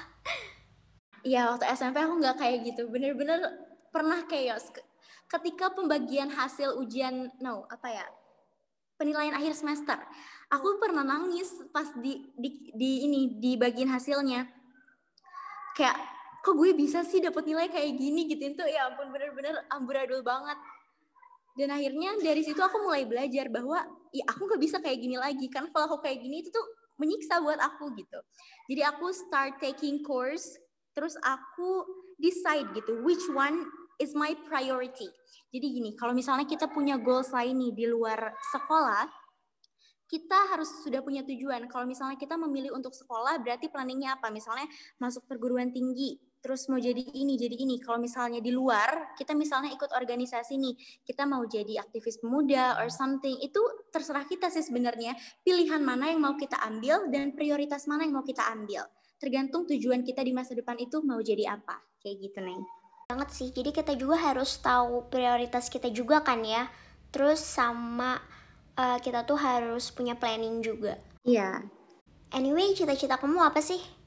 Iya, 1.24 1.52
waktu 1.52 1.64
SMP 1.72 2.00
aku 2.00 2.20
nggak 2.20 2.36
kayak 2.40 2.58
gitu. 2.68 2.88
Bener-bener 2.88 3.44
pernah 3.92 4.24
chaos. 4.24 4.72
Ketika 5.28 5.72
pembagian 5.76 6.32
hasil 6.32 6.76
ujian, 6.80 7.32
no, 7.40 7.68
apa 7.68 7.88
ya, 7.92 8.04
penilaian 8.96 9.36
akhir 9.36 9.56
semester, 9.56 9.96
aku 10.48 10.80
pernah 10.80 11.04
nangis 11.04 11.52
pas 11.72 11.88
di, 11.96 12.28
di, 12.36 12.72
di 12.72 12.90
ini, 13.08 13.40
di 13.40 13.56
bagian 13.60 13.92
hasilnya. 13.92 14.48
Kayak, 15.76 15.96
kok 16.44 16.56
gue 16.56 16.76
bisa 16.76 17.04
sih 17.04 17.24
dapat 17.24 17.44
nilai 17.44 17.72
kayak 17.72 17.92
gini 17.96 18.28
gitu 18.28 18.52
itu 18.52 18.64
ya 18.68 18.92
ampun 18.92 19.08
bener-bener 19.08 19.64
amburadul 19.72 20.20
banget 20.20 20.60
dan 21.56 21.72
akhirnya 21.72 22.20
dari 22.20 22.44
situ 22.44 22.60
aku 22.60 22.84
mulai 22.84 23.08
belajar 23.08 23.48
bahwa 23.48 23.80
ya 24.14 24.24
aku 24.30 24.46
nggak 24.46 24.62
bisa 24.62 24.78
kayak 24.78 24.98
gini 25.02 25.18
lagi 25.18 25.50
karena 25.50 25.66
kalau 25.74 25.90
aku 25.90 26.06
kayak 26.06 26.22
gini 26.22 26.46
itu 26.46 26.54
tuh 26.54 26.62
menyiksa 27.02 27.42
buat 27.42 27.58
aku 27.58 27.90
gitu 27.98 28.18
jadi 28.70 28.94
aku 28.94 29.10
start 29.10 29.58
taking 29.58 30.06
course 30.06 30.54
terus 30.94 31.18
aku 31.26 31.82
decide 32.22 32.70
gitu 32.78 33.02
which 33.02 33.26
one 33.34 33.66
is 33.98 34.14
my 34.14 34.30
priority 34.46 35.10
jadi 35.50 35.66
gini 35.66 35.90
kalau 35.98 36.14
misalnya 36.14 36.46
kita 36.46 36.70
punya 36.70 36.94
goals 36.94 37.34
lain 37.34 37.58
nih 37.58 37.72
di 37.74 37.86
luar 37.90 38.30
sekolah 38.54 39.10
kita 40.04 40.52
harus 40.52 40.84
sudah 40.84 41.00
punya 41.00 41.24
tujuan. 41.26 41.66
Kalau 41.66 41.88
misalnya 41.88 42.14
kita 42.14 42.36
memilih 42.36 42.76
untuk 42.76 42.92
sekolah, 42.92 43.40
berarti 43.40 43.66
planningnya 43.72 44.14
apa? 44.20 44.28
Misalnya 44.30 44.68
masuk 45.00 45.24
perguruan 45.26 45.72
tinggi, 45.72 46.20
terus 46.44 46.68
mau 46.68 46.76
jadi 46.76 47.00
ini 47.00 47.40
jadi 47.40 47.56
ini. 47.56 47.80
Kalau 47.80 47.96
misalnya 47.96 48.44
di 48.44 48.52
luar 48.52 49.16
kita 49.16 49.32
misalnya 49.32 49.72
ikut 49.72 49.88
organisasi 49.96 50.60
nih 50.60 50.76
kita 51.00 51.24
mau 51.24 51.40
jadi 51.48 51.80
aktivis 51.80 52.20
pemuda 52.20 52.76
or 52.84 52.92
something 52.92 53.32
itu 53.40 53.64
terserah 53.88 54.28
kita 54.28 54.52
sih 54.52 54.60
sebenarnya. 54.60 55.16
Pilihan 55.40 55.80
mana 55.80 56.12
yang 56.12 56.20
mau 56.20 56.36
kita 56.36 56.60
ambil 56.60 57.08
dan 57.08 57.32
prioritas 57.32 57.88
mana 57.88 58.04
yang 58.04 58.20
mau 58.20 58.26
kita 58.28 58.44
ambil. 58.52 58.84
Tergantung 59.16 59.64
tujuan 59.64 60.04
kita 60.04 60.20
di 60.20 60.36
masa 60.36 60.52
depan 60.52 60.76
itu 60.76 61.00
mau 61.00 61.16
jadi 61.24 61.56
apa. 61.56 61.80
Kayak 62.04 62.28
gitu 62.28 62.38
neng. 62.44 62.60
Banget 63.08 63.32
sih. 63.32 63.48
Jadi 63.48 63.72
kita 63.72 63.96
juga 63.96 64.20
harus 64.20 64.60
tahu 64.60 65.08
prioritas 65.08 65.72
kita 65.72 65.88
juga 65.88 66.20
kan 66.20 66.44
ya. 66.44 66.68
Terus 67.08 67.40
sama 67.40 68.20
uh, 68.76 69.00
kita 69.00 69.24
tuh 69.24 69.40
harus 69.40 69.88
punya 69.88 70.12
planning 70.12 70.60
juga. 70.60 71.00
Iya. 71.24 71.40
Yeah. 71.40 71.56
anyway 72.36 72.76
cita-cita 72.76 73.16
kamu 73.16 73.40
apa 73.40 73.64
sih 73.64 74.03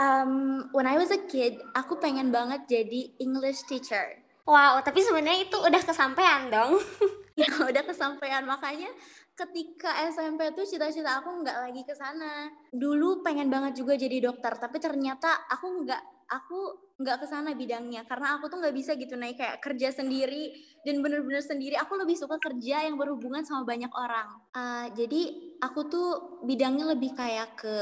um, 0.00 0.32
when 0.72 0.88
I 0.88 0.96
was 0.96 1.12
a 1.12 1.20
kid, 1.28 1.60
aku 1.76 2.00
pengen 2.00 2.32
banget 2.32 2.64
jadi 2.64 3.12
English 3.20 3.68
teacher. 3.68 4.16
Wow, 4.48 4.80
tapi 4.80 5.04
sebenarnya 5.04 5.46
itu 5.46 5.60
udah 5.60 5.82
kesampaian 5.84 6.48
dong. 6.48 6.80
ya, 7.40 7.46
udah 7.60 7.84
kesampaian. 7.84 8.42
Makanya 8.48 8.88
ketika 9.36 9.92
SMP 10.10 10.50
tuh 10.56 10.64
cita-cita 10.66 11.20
aku 11.20 11.44
nggak 11.44 11.68
lagi 11.68 11.82
ke 11.84 11.94
sana. 11.94 12.48
Dulu 12.72 13.20
pengen 13.20 13.52
banget 13.52 13.78
juga 13.78 13.94
jadi 13.94 14.32
dokter, 14.32 14.56
tapi 14.56 14.80
ternyata 14.80 15.46
aku 15.46 15.84
nggak 15.84 16.02
aku 16.30 16.58
nggak 17.00 17.16
ke 17.24 17.26
sana 17.26 17.56
bidangnya 17.58 18.06
karena 18.06 18.38
aku 18.38 18.46
tuh 18.46 18.62
nggak 18.62 18.76
bisa 18.76 18.94
gitu 18.94 19.18
naik 19.18 19.40
kayak 19.40 19.58
kerja 19.58 19.90
sendiri 19.90 20.54
dan 20.86 21.02
bener-bener 21.02 21.42
sendiri 21.42 21.74
aku 21.74 21.98
lebih 21.98 22.14
suka 22.14 22.38
kerja 22.38 22.86
yang 22.86 22.94
berhubungan 22.94 23.42
sama 23.42 23.66
banyak 23.66 23.90
orang 23.90 24.38
uh, 24.54 24.86
jadi 24.94 25.32
aku 25.58 25.80
tuh 25.90 26.08
bidangnya 26.46 26.92
lebih 26.94 27.16
kayak 27.18 27.58
ke 27.58 27.74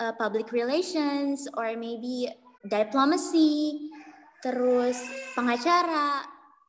uh, 0.00 0.14
public 0.16 0.52
relations 0.52 1.48
or 1.56 1.72
maybe 1.76 2.28
diplomacy, 2.66 3.88
terus 4.42 4.98
pengacara, 5.38 6.26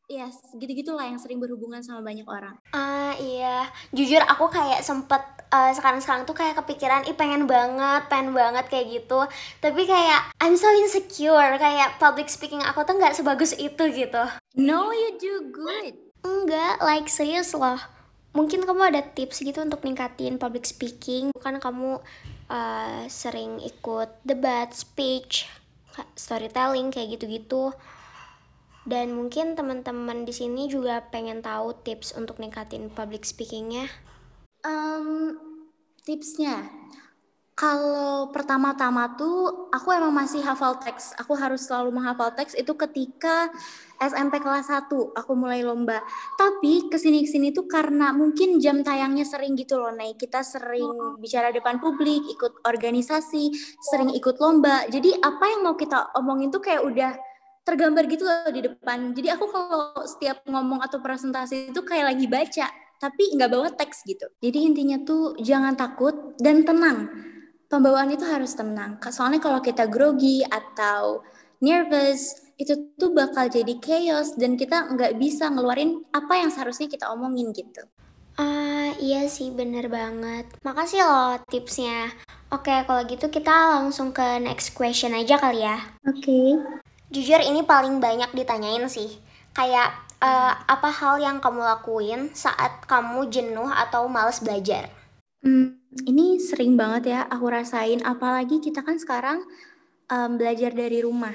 ya 0.07 0.29
yes, 0.29 0.39
gitu-gitulah 0.55 1.03
yang 1.03 1.19
sering 1.19 1.41
berhubungan 1.41 1.83
sama 1.83 1.99
banyak 1.99 2.23
orang. 2.23 2.55
Ah 2.71 3.11
uh, 3.11 3.13
iya, 3.19 3.67
jujur 3.91 4.23
aku 4.23 4.47
kayak 4.47 4.79
sempet 4.79 5.19
uh, 5.51 5.71
sekarang-sekarang 5.75 6.23
tuh 6.23 6.35
kayak 6.37 6.55
kepikiran, 6.63 7.03
ih 7.07 7.17
pengen 7.17 7.43
banget, 7.43 8.07
pengen 8.07 8.31
banget 8.31 8.65
kayak 8.71 8.87
gitu. 8.87 9.19
Tapi 9.59 9.83
kayak 9.83 10.31
I'm 10.39 10.55
so 10.55 10.69
insecure, 10.79 11.59
kayak 11.59 11.99
public 11.99 12.31
speaking 12.31 12.63
aku 12.63 12.87
tuh 12.87 12.95
nggak 12.95 13.19
sebagus 13.19 13.51
itu 13.59 13.83
gitu. 13.91 14.23
No, 14.55 14.95
you 14.95 15.19
do 15.19 15.51
good. 15.51 15.93
Enggak, 16.23 16.79
like 16.83 17.11
serius 17.11 17.51
loh. 17.51 17.79
Mungkin 18.31 18.63
kamu 18.69 18.93
ada 18.93 19.01
tips 19.01 19.41
gitu 19.41 19.59
untuk 19.65 19.81
ningkatin 19.81 20.37
public 20.37 20.63
speaking, 20.63 21.33
bukan 21.33 21.57
kamu 21.57 21.97
uh, 22.51 23.07
sering 23.07 23.59
ikut 23.63 24.23
debat, 24.27 24.71
speech, 24.71 25.47
storytelling 26.15 26.91
kayak 26.91 27.17
gitu-gitu. 27.17 27.71
Dan 28.87 29.19
mungkin 29.19 29.59
teman-teman 29.59 30.23
di 30.23 30.31
sini 30.31 30.71
juga 30.71 31.03
pengen 31.11 31.43
tahu 31.43 31.75
tips 31.83 32.15
untuk 32.15 32.39
ningkatin 32.39 32.87
public 32.87 33.27
speakingnya. 33.27 33.91
Um, 34.63 35.35
tipsnya, 36.07 36.71
kalau 37.57 38.29
pertama-tama 38.29 39.17
tuh 39.17 39.73
aku 39.73 39.89
emang 39.89 40.13
masih 40.13 40.45
hafal 40.45 40.77
teks. 40.77 41.17
Aku 41.17 41.33
harus 41.33 41.65
selalu 41.65 41.89
menghafal 41.89 42.29
teks 42.37 42.53
itu 42.53 42.69
ketika 42.77 43.49
SMP 43.97 44.37
kelas 44.37 44.69
1 44.69 44.93
aku 44.93 45.31
mulai 45.33 45.65
lomba. 45.65 46.05
Tapi 46.37 46.85
ke 46.85 47.01
sini 47.01 47.25
ke 47.25 47.29
sini 47.33 47.49
tuh 47.49 47.65
karena 47.65 48.13
mungkin 48.13 48.61
jam 48.61 48.85
tayangnya 48.85 49.25
sering 49.25 49.57
gitu 49.57 49.81
loh, 49.81 49.89
naik 49.89 50.21
kita 50.21 50.45
sering 50.45 50.85
oh. 50.85 51.17
bicara 51.17 51.49
depan 51.49 51.81
publik, 51.81 52.29
ikut 52.29 52.61
organisasi, 52.61 53.49
sering 53.81 54.13
ikut 54.13 54.37
lomba. 54.37 54.85
Jadi 54.93 55.17
apa 55.17 55.49
yang 55.49 55.65
mau 55.65 55.73
kita 55.73 56.13
omongin 56.13 56.53
tuh 56.53 56.61
kayak 56.61 56.85
udah 56.85 57.17
tergambar 57.65 58.05
gitu 58.05 58.21
loh 58.21 58.53
di 58.53 58.69
depan. 58.69 59.17
Jadi 59.17 59.33
aku 59.33 59.49
kalau 59.49 59.97
setiap 60.05 60.45
ngomong 60.45 60.85
atau 60.85 61.01
presentasi 61.01 61.73
itu 61.73 61.81
kayak 61.81 62.13
lagi 62.13 62.29
baca, 62.29 62.69
tapi 63.01 63.33
nggak 63.33 63.49
bawa 63.49 63.73
teks 63.73 64.05
gitu. 64.05 64.29
Jadi 64.45 64.61
intinya 64.61 65.01
tuh 65.01 65.33
jangan 65.41 65.73
takut 65.73 66.37
dan 66.37 66.61
tenang 66.61 67.33
pembawaan 67.67 68.11
itu 68.11 68.23
harus 68.23 68.55
tenang. 68.55 68.99
Soalnya 69.07 69.39
kalau 69.39 69.59
kita 69.63 69.87
grogi 69.87 70.43
atau 70.47 71.23
nervous, 71.63 72.47
itu 72.57 72.73
tuh 72.97 73.13
bakal 73.13 73.45
jadi 73.47 73.77
chaos 73.77 74.33
dan 74.33 74.57
kita 74.57 74.89
nggak 74.89 75.21
bisa 75.21 75.45
ngeluarin 75.53 76.01
apa 76.09 76.41
yang 76.41 76.49
seharusnya 76.49 76.89
kita 76.89 77.05
omongin 77.13 77.53
gitu. 77.53 77.85
Ah, 78.37 78.43
uh, 78.45 78.89
iya 79.01 79.25
sih 79.29 79.49
bener 79.49 79.89
banget. 79.89 80.45
Makasih 80.61 81.01
loh 81.05 81.41
tipsnya. 81.49 82.13
Oke, 82.53 82.71
kalau 82.85 83.01
gitu 83.09 83.27
kita 83.27 83.81
langsung 83.81 84.13
ke 84.13 84.37
next 84.39 84.71
question 84.77 85.13
aja 85.13 85.41
kali 85.41 85.65
ya. 85.65 85.77
Oke. 86.05 86.21
Okay. 86.21 86.47
Jujur 87.07 87.39
ini 87.41 87.65
paling 87.65 87.97
banyak 87.97 88.33
ditanyain 88.37 88.85
sih. 88.87 89.17
Kayak 89.57 89.89
uh, 90.21 90.53
apa 90.65 90.89
hal 90.89 91.17
yang 91.17 91.37
kamu 91.41 91.65
lakuin 91.65 92.29
saat 92.33 92.85
kamu 92.85 93.29
jenuh 93.33 93.69
atau 93.69 94.05
males 94.05 94.37
belajar? 94.41 94.89
Hmm, 95.41 95.77
ini 96.05 96.37
sering 96.41 96.75
banget 96.75 97.15
ya 97.15 97.19
aku 97.27 97.47
rasain, 97.47 98.03
apalagi 98.03 98.59
kita 98.59 98.83
kan 98.83 98.99
sekarang 98.99 99.43
um, 100.11 100.31
belajar 100.35 100.71
dari 100.75 101.03
rumah. 101.03 101.33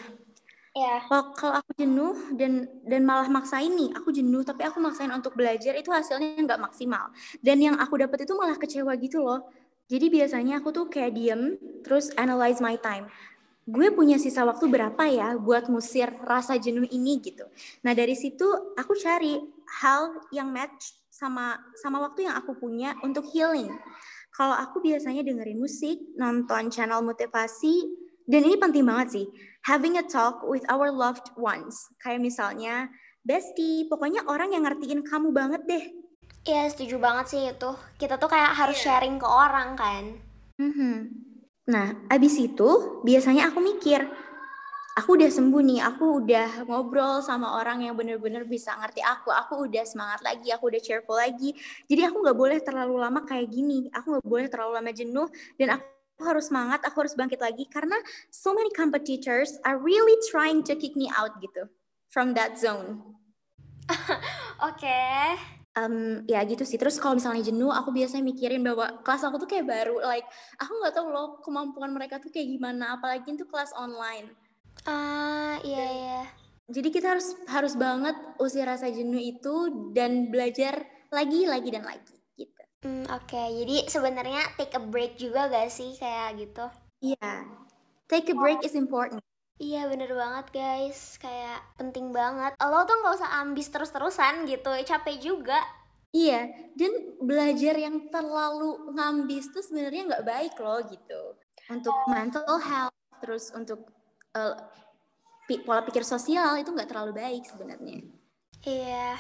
Iya. 0.73 1.05
Kalau 1.37 1.53
aku 1.61 1.71
jenuh 1.77 2.33
dan 2.33 2.65
dan 2.89 3.05
malah 3.05 3.29
maksain 3.29 3.69
nih, 3.77 3.93
aku 3.93 4.09
jenuh 4.09 4.41
tapi 4.41 4.65
aku 4.65 4.81
maksain 4.81 5.13
untuk 5.13 5.37
belajar 5.37 5.77
itu 5.77 5.93
hasilnya 5.93 6.41
nggak 6.41 6.61
maksimal. 6.61 7.13
Dan 7.45 7.61
yang 7.61 7.77
aku 7.77 8.01
dapat 8.01 8.25
itu 8.25 8.33
malah 8.33 8.57
kecewa 8.57 8.97
gitu 8.97 9.21
loh. 9.21 9.45
Jadi 9.93 10.09
biasanya 10.09 10.65
aku 10.65 10.73
tuh 10.73 10.89
kayak 10.89 11.13
diem, 11.13 11.61
terus 11.85 12.09
analyze 12.17 12.65
my 12.65 12.81
time. 12.81 13.05
Gue 13.69 13.93
punya 13.93 14.17
sisa 14.17 14.49
waktu 14.49 14.65
berapa 14.65 15.05
ya 15.13 15.37
buat 15.37 15.69
musir 15.69 16.09
rasa 16.25 16.57
jenuh 16.57 16.89
ini 16.89 17.21
gitu. 17.21 17.45
Nah 17.85 17.93
dari 17.93 18.17
situ 18.17 18.49
aku 18.73 18.97
cari 18.97 19.37
hal 19.85 20.25
yang 20.33 20.49
match 20.49 20.97
sama 21.13 21.61
sama 21.77 22.01
waktu 22.01 22.25
yang 22.25 22.35
aku 22.41 22.57
punya 22.57 22.97
untuk 23.05 23.29
healing. 23.29 23.69
Kalau 24.33 24.57
aku 24.57 24.81
biasanya 24.81 25.21
dengerin 25.21 25.61
musik, 25.61 26.01
nonton 26.17 26.73
channel 26.73 27.05
motivasi, 27.05 27.85
dan 28.25 28.49
ini 28.49 28.57
penting 28.57 28.89
banget 28.89 29.09
sih, 29.13 29.27
having 29.69 30.01
a 30.01 30.05
talk 30.05 30.41
with 30.49 30.65
our 30.73 30.89
loved 30.89 31.29
ones. 31.37 31.93
Kayak 32.01 32.25
misalnya, 32.25 32.89
bestie, 33.21 33.87
pokoknya 33.93 34.25
orang 34.25 34.57
yang 34.57 34.65
ngertiin 34.65 35.05
kamu 35.05 35.37
banget 35.37 35.63
deh. 35.69 35.85
Iya, 36.43 36.73
setuju 36.73 36.97
banget 36.99 37.27
sih 37.29 37.43
itu. 37.53 37.71
Kita 38.01 38.19
tuh 38.19 38.33
kayak 38.33 38.57
harus 38.57 38.79
yeah. 38.83 38.99
sharing 38.99 39.21
ke 39.21 39.29
orang 39.29 39.79
kan. 39.79 40.05
Mm 40.59 40.73
-hmm. 40.75 40.97
Nah, 41.71 41.95
abis 42.11 42.35
itu 42.43 43.01
biasanya 43.07 43.55
aku 43.55 43.63
mikir, 43.63 44.03
aku 44.93 45.17
udah 45.17 45.31
sembuh 45.33 45.63
nih, 45.65 45.81
aku 45.81 46.05
udah 46.25 46.69
ngobrol 46.69 47.25
sama 47.25 47.57
orang 47.57 47.89
yang 47.89 47.97
bener-bener 47.97 48.45
bisa 48.45 48.77
ngerti 48.77 49.01
aku, 49.01 49.33
aku 49.33 49.65
udah 49.65 49.85
semangat 49.89 50.21
lagi, 50.21 50.53
aku 50.53 50.69
udah 50.69 50.81
cheerful 50.85 51.17
lagi. 51.17 51.57
Jadi 51.89 52.03
aku 52.05 52.21
nggak 52.21 52.39
boleh 52.39 52.59
terlalu 52.61 53.01
lama 53.01 53.25
kayak 53.25 53.49
gini, 53.49 53.89
aku 53.89 54.19
nggak 54.19 54.29
boleh 54.29 54.47
terlalu 54.53 54.73
lama 54.77 54.91
jenuh 54.93 55.29
dan 55.57 55.81
aku 55.81 56.21
harus 56.21 56.53
semangat, 56.53 56.81
aku 56.85 56.97
harus 57.03 57.17
bangkit 57.17 57.41
lagi 57.41 57.65
karena 57.73 57.97
so 58.29 58.53
many 58.53 58.69
competitors 58.77 59.57
are 59.65 59.81
really 59.81 60.15
trying 60.29 60.61
to 60.61 60.77
kick 60.77 60.93
me 60.93 61.09
out 61.17 61.33
gitu 61.41 61.67
from 62.13 62.37
that 62.37 62.61
zone. 62.61 63.01
Oke. 64.61 64.85
okay. 64.85 65.35
Um, 65.73 66.29
ya 66.29 66.45
gitu 66.45 66.69
sih. 66.69 66.77
Terus 66.77 67.01
kalau 67.01 67.17
misalnya 67.17 67.49
jenuh, 67.49 67.73
aku 67.73 67.97
biasanya 67.97 68.21
mikirin 68.21 68.61
bahwa 68.61 69.01
kelas 69.01 69.25
aku 69.25 69.41
tuh 69.41 69.49
kayak 69.49 69.65
baru. 69.65 70.05
Like 70.05 70.29
aku 70.61 70.69
nggak 70.69 70.93
tahu 70.93 71.09
loh 71.09 71.41
kemampuan 71.41 71.97
mereka 71.97 72.21
tuh 72.21 72.29
kayak 72.29 72.45
gimana. 72.45 72.93
Apalagi 73.01 73.33
itu 73.33 73.49
kelas 73.49 73.73
online. 73.73 74.29
Ah 74.87 75.57
iya 75.63 75.87
iya. 75.87 76.21
Jadi 76.73 76.89
kita 76.89 77.15
harus 77.15 77.37
harus 77.47 77.75
banget 77.77 78.17
usir 78.41 78.65
rasa 78.65 78.89
jenuh 78.89 79.21
itu 79.21 79.91
dan 79.93 80.33
belajar 80.33 80.83
lagi 81.13 81.45
lagi 81.45 81.69
dan 81.69 81.85
lagi 81.85 82.17
gitu. 82.35 82.63
Hmm, 82.83 83.07
Oke, 83.15 83.39
okay. 83.39 83.47
jadi 83.63 83.77
sebenarnya 83.87 84.43
take 84.59 84.75
a 84.75 84.83
break 84.83 85.15
juga 85.21 85.47
gak 85.47 85.71
sih 85.71 85.95
kayak 85.95 86.35
gitu? 86.41 86.67
Iya, 87.03 87.15
yeah. 87.21 87.41
take 88.11 88.33
a 88.33 88.35
break 88.35 88.65
is 88.67 88.75
important. 88.75 89.23
Iya 89.63 89.87
bener 89.87 90.11
banget 90.11 90.47
guys, 90.51 91.21
kayak 91.23 91.63
penting 91.79 92.11
banget. 92.11 92.59
Lo 92.59 92.83
tuh 92.83 92.99
nggak 92.99 93.15
usah 93.23 93.31
ambis 93.45 93.71
terus-terusan 93.71 94.49
gitu, 94.51 94.75
capek 94.83 95.17
juga. 95.23 95.61
Iya, 96.11 96.51
dan 96.75 96.93
belajar 97.23 97.79
yang 97.79 98.11
terlalu 98.11 98.91
ngambis 98.93 99.55
tuh 99.55 99.63
sebenarnya 99.63 100.03
nggak 100.11 100.27
baik 100.27 100.55
loh 100.59 100.83
gitu. 100.91 101.23
Untuk 101.71 101.95
mental 102.11 102.59
health, 102.59 102.97
terus 103.23 103.55
untuk 103.55 103.87
uh, 104.37 104.55
pola 105.67 105.85
pikir 105.85 106.05
sosial 106.05 106.57
itu 106.57 106.73
nggak 106.73 106.89
terlalu 106.89 107.13
baik 107.17 107.45
sebenarnya. 107.45 108.01
Iya. 108.65 109.19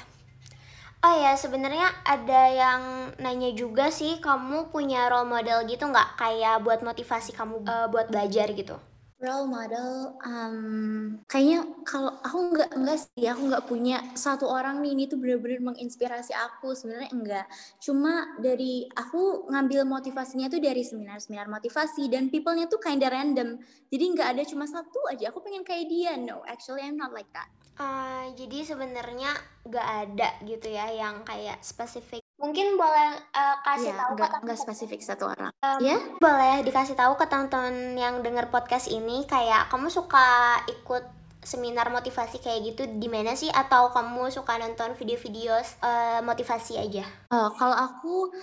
Oh 1.02 1.14
ya, 1.18 1.34
sebenarnya 1.34 1.90
ada 2.06 2.42
yang 2.46 2.82
nanya 3.18 3.50
juga 3.58 3.90
sih, 3.90 4.22
kamu 4.22 4.70
punya 4.70 5.10
role 5.10 5.26
model 5.26 5.66
gitu 5.66 5.90
nggak? 5.90 6.14
Kayak 6.14 6.62
buat 6.62 6.80
motivasi 6.86 7.34
kamu 7.34 7.66
uh, 7.66 7.90
buat 7.90 8.06
belajar 8.06 8.54
gitu? 8.54 8.78
Role 9.22 9.46
model, 9.46 10.18
um, 10.26 10.56
kayaknya 11.30 11.62
kalau 11.86 12.18
aku 12.26 12.58
nggak 12.58 12.70
enggak 12.74 12.98
sih, 13.06 13.30
aku 13.30 13.42
nggak 13.54 13.64
punya 13.70 14.02
satu 14.18 14.50
orang 14.50 14.82
nih 14.82 14.98
ini 14.98 15.04
tuh 15.06 15.14
bener-bener 15.14 15.62
menginspirasi 15.62 16.34
aku 16.34 16.74
sebenarnya 16.74 17.10
enggak. 17.14 17.46
Cuma 17.78 18.34
dari 18.42 18.90
aku 18.90 19.46
ngambil 19.46 19.86
motivasinya 19.86 20.50
tuh 20.50 20.58
dari 20.58 20.82
seminar-seminar 20.82 21.46
motivasi 21.46 22.10
dan 22.10 22.34
people-nya 22.34 22.66
tuh 22.66 22.82
kinda 22.82 23.06
random. 23.06 23.62
Jadi 23.94 24.04
nggak 24.10 24.28
ada 24.34 24.42
cuma 24.42 24.66
satu 24.66 24.98
aja. 25.06 25.30
Aku 25.30 25.38
pengen 25.38 25.62
kayak 25.62 25.86
dia. 25.86 26.18
No, 26.18 26.42
actually 26.42 26.82
I'm 26.82 26.98
not 26.98 27.14
like 27.14 27.30
that. 27.30 27.46
Uh, 27.78 28.26
jadi 28.34 28.74
sebenarnya 28.74 29.38
nggak 29.70 29.88
ada 30.02 30.28
gitu 30.42 30.66
ya 30.66 30.90
yang 30.98 31.22
kayak 31.22 31.62
spesifik 31.62 32.21
Mungkin 32.42 32.74
boleh 32.74 33.14
uh, 33.38 33.56
kasih 33.62 33.94
ya, 33.94 34.02
tahu 34.02 34.18
enggak, 34.18 34.42
enggak 34.42 34.58
spesifik 34.58 34.98
satu 34.98 35.30
orang. 35.30 35.54
Um, 35.62 35.78
ya? 35.78 35.94
Boleh 36.18 36.66
dikasih 36.66 36.98
tahu 36.98 37.14
ke 37.14 37.30
teman-teman 37.30 37.94
yang 37.94 38.18
dengar 38.18 38.50
podcast 38.50 38.90
ini 38.90 39.22
kayak 39.30 39.70
kamu 39.70 39.86
suka 39.86 40.58
ikut 40.66 41.06
seminar 41.42 41.90
motivasi 41.90 42.42
kayak 42.42 42.74
gitu 42.74 42.82
di 42.98 43.06
mana 43.06 43.38
sih 43.38 43.50
atau 43.50 43.94
kamu 43.94 44.30
suka 44.30 44.58
nonton 44.58 44.98
video-video 44.98 45.54
uh, 45.82 46.18
motivasi 46.26 46.82
aja? 46.82 47.06
Oh, 47.30 47.54
kalau 47.54 47.78
aku 47.78 48.34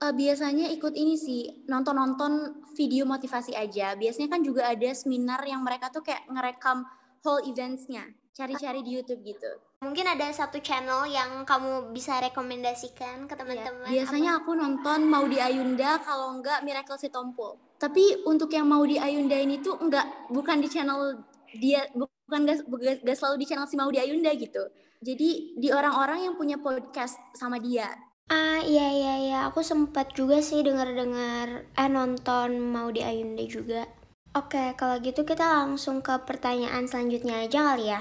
uh, 0.00 0.12
biasanya 0.16 0.72
ikut 0.72 0.96
ini 0.96 1.20
sih 1.20 1.68
nonton-nonton 1.68 2.64
video 2.72 3.04
motivasi 3.04 3.52
aja. 3.52 3.92
Biasanya 4.00 4.32
kan 4.32 4.40
juga 4.40 4.68
ada 4.68 4.90
seminar 4.96 5.44
yang 5.44 5.60
mereka 5.60 5.92
tuh 5.92 6.00
kayak 6.00 6.24
ngerekam 6.28 6.88
whole 7.22 7.44
eventsnya, 7.44 8.10
cari-cari 8.32 8.80
di 8.80 8.96
YouTube 8.96 9.20
gitu. 9.24 9.50
Mungkin 9.84 10.08
ada 10.08 10.32
satu 10.32 10.56
channel 10.64 11.04
yang 11.10 11.44
kamu 11.44 11.92
bisa 11.92 12.16
rekomendasikan 12.22 13.28
ke 13.28 13.34
teman-teman. 13.36 13.92
Ya, 13.92 14.02
biasanya 14.02 14.40
apa? 14.40 14.46
aku 14.46 14.50
nonton 14.56 14.98
mau 15.04 15.24
di 15.28 15.36
Ayunda 15.36 16.00
kalau 16.00 16.40
enggak 16.40 16.64
Miracle 16.64 16.96
si 16.96 17.12
Tompul. 17.12 17.60
Tapi 17.76 18.24
untuk 18.24 18.48
yang 18.54 18.70
mau 18.70 18.80
di 18.88 18.96
Ayunda 18.96 19.36
ini 19.36 19.60
tuh 19.60 19.76
enggak 19.76 20.06
bukan 20.32 20.64
di 20.64 20.68
channel 20.70 21.20
dia 21.52 21.84
bukan 21.92 22.48
gak, 22.48 22.64
gak 23.04 23.16
selalu 23.18 23.44
di 23.44 23.46
channel 23.46 23.68
si 23.68 23.76
mau 23.76 23.92
di 23.92 24.00
Ayunda 24.00 24.32
gitu. 24.32 24.64
Jadi 25.02 25.58
di 25.58 25.68
orang-orang 25.68 26.30
yang 26.30 26.34
punya 26.38 26.56
podcast 26.56 27.18
sama 27.36 27.58
dia. 27.58 27.90
Ah 28.30 28.62
iya 28.64 28.88
iya 28.88 29.14
iya, 29.18 29.38
aku 29.50 29.60
sempat 29.60 30.14
juga 30.16 30.40
sih 30.40 30.64
dengar-dengar 30.64 31.68
eh 31.74 31.90
nonton 31.90 32.70
mau 32.70 32.88
di 32.88 33.04
Ayunda 33.04 33.44
juga. 33.44 33.84
Oke, 34.32 34.72
kalau 34.80 34.96
gitu 35.04 35.28
kita 35.28 35.44
langsung 35.44 36.00
ke 36.00 36.16
pertanyaan 36.24 36.88
selanjutnya 36.88 37.44
aja 37.44 37.60
kali 37.68 37.92
ya. 37.92 38.00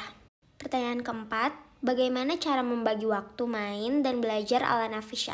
Pertanyaan 0.62 1.02
keempat, 1.02 1.58
bagaimana 1.82 2.38
cara 2.38 2.62
membagi 2.62 3.10
waktu 3.10 3.50
main 3.50 4.06
dan 4.06 4.21
belajar 4.21 4.62
ala 4.62 4.86
Nafisha? 4.86 5.34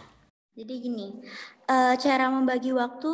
Jadi 0.56 0.74
gini, 0.80 1.20
uh, 1.68 2.00
cara 2.00 2.32
membagi 2.32 2.72
waktu 2.72 3.12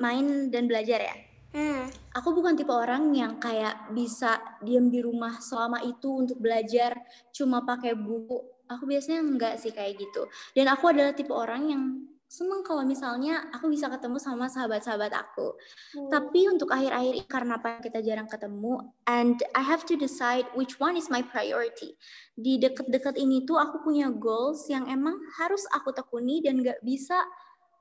main 0.00 0.48
dan 0.48 0.64
belajar 0.64 1.04
ya. 1.04 1.16
Hmm. 1.52 1.84
Aku 2.16 2.32
bukan 2.32 2.56
tipe 2.56 2.72
orang 2.72 3.12
yang 3.12 3.36
kayak 3.36 3.92
bisa 3.92 4.40
diam 4.64 4.88
di 4.88 5.04
rumah 5.04 5.36
selama 5.36 5.84
itu 5.84 6.08
untuk 6.24 6.40
belajar 6.40 6.96
cuma 7.28 7.60
pakai 7.68 7.92
buku. 7.92 8.40
Aku 8.64 8.88
biasanya 8.88 9.20
enggak 9.20 9.54
sih 9.60 9.76
kayak 9.76 10.00
gitu. 10.00 10.32
Dan 10.56 10.72
aku 10.72 10.96
adalah 10.96 11.12
tipe 11.12 11.36
orang 11.36 11.62
yang 11.68 11.82
seneng 12.30 12.62
kalau 12.62 12.86
misalnya 12.86 13.42
aku 13.50 13.66
bisa 13.66 13.90
ketemu 13.90 14.22
sama 14.22 14.46
sahabat-sahabat 14.46 15.10
aku. 15.10 15.50
Hmm. 15.98 16.08
Tapi 16.14 16.46
untuk 16.46 16.70
akhir-akhir 16.70 17.26
karena 17.26 17.58
apa 17.58 17.82
kita 17.82 17.98
jarang 18.06 18.30
ketemu 18.30 18.94
and 19.10 19.42
I 19.58 19.66
have 19.66 19.82
to 19.90 19.98
decide 19.98 20.46
which 20.54 20.78
one 20.78 20.94
is 20.94 21.10
my 21.10 21.26
priority. 21.26 21.98
Di 22.38 22.62
deket-deket 22.62 23.18
ini 23.18 23.42
tuh 23.42 23.58
aku 23.58 23.82
punya 23.82 24.06
goals 24.14 24.70
yang 24.70 24.86
emang 24.86 25.18
harus 25.42 25.66
aku 25.74 25.90
tekuni 25.90 26.38
dan 26.38 26.62
gak 26.62 26.78
bisa 26.86 27.18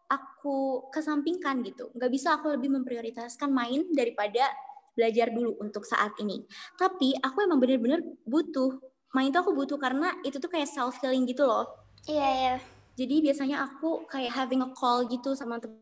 aku 0.09 0.89
kesampingkan 0.89 1.61
gitu. 1.61 1.93
Gak 1.93 2.09
bisa 2.09 2.41
aku 2.41 2.49
lebih 2.49 2.73
memprioritaskan 2.73 3.53
main 3.53 3.85
daripada 3.93 4.49
belajar 4.97 5.29
dulu 5.29 5.61
untuk 5.61 5.85
saat 5.85 6.17
ini. 6.17 6.41
Tapi 6.73 7.13
aku 7.21 7.45
emang 7.45 7.61
bener-bener 7.61 8.01
butuh 8.25 8.81
main 9.13 9.29
tuh 9.29 9.45
aku 9.45 9.53
butuh 9.53 9.77
karena 9.77 10.09
itu 10.25 10.41
tuh 10.41 10.49
kayak 10.49 10.65
self 10.65 10.97
healing 11.05 11.29
gitu 11.29 11.45
loh. 11.45 11.69
Iya, 12.09 12.17
yeah, 12.17 12.33
iya. 12.33 12.49
Yeah 12.57 12.78
jadi 12.99 13.23
biasanya 13.23 13.63
aku 13.63 14.03
kayak 14.11 14.35
having 14.35 14.59
a 14.59 14.75
call 14.75 15.07
gitu 15.07 15.31
sama 15.31 15.55
temen. 15.55 15.79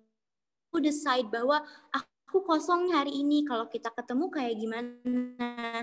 Aku 0.70 0.78
decide 0.78 1.26
bahwa 1.34 1.66
aku 1.90 2.46
kosong 2.46 2.94
hari 2.94 3.10
ini. 3.10 3.42
Kalau 3.42 3.66
kita 3.66 3.90
ketemu 3.90 4.30
kayak 4.30 4.54
gimana? 4.62 5.82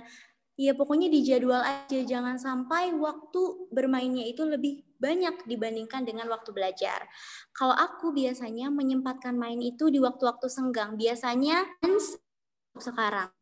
Ya 0.54 0.70
pokoknya 0.78 1.10
di 1.10 1.26
jadwal 1.26 1.58
aja. 1.58 2.06
Jangan 2.06 2.38
sampai 2.38 2.94
waktu 2.94 3.66
bermainnya 3.74 4.22
itu 4.30 4.46
lebih 4.46 4.86
banyak 5.02 5.42
dibandingkan 5.50 6.06
dengan 6.06 6.30
waktu 6.30 6.54
belajar. 6.54 7.02
Kalau 7.50 7.74
aku 7.74 8.14
biasanya 8.14 8.70
menyempatkan 8.70 9.34
main 9.34 9.58
itu 9.58 9.90
di 9.90 9.98
waktu-waktu 9.98 10.46
senggang, 10.46 10.94
biasanya 10.94 11.66
sekarang. 12.78 13.34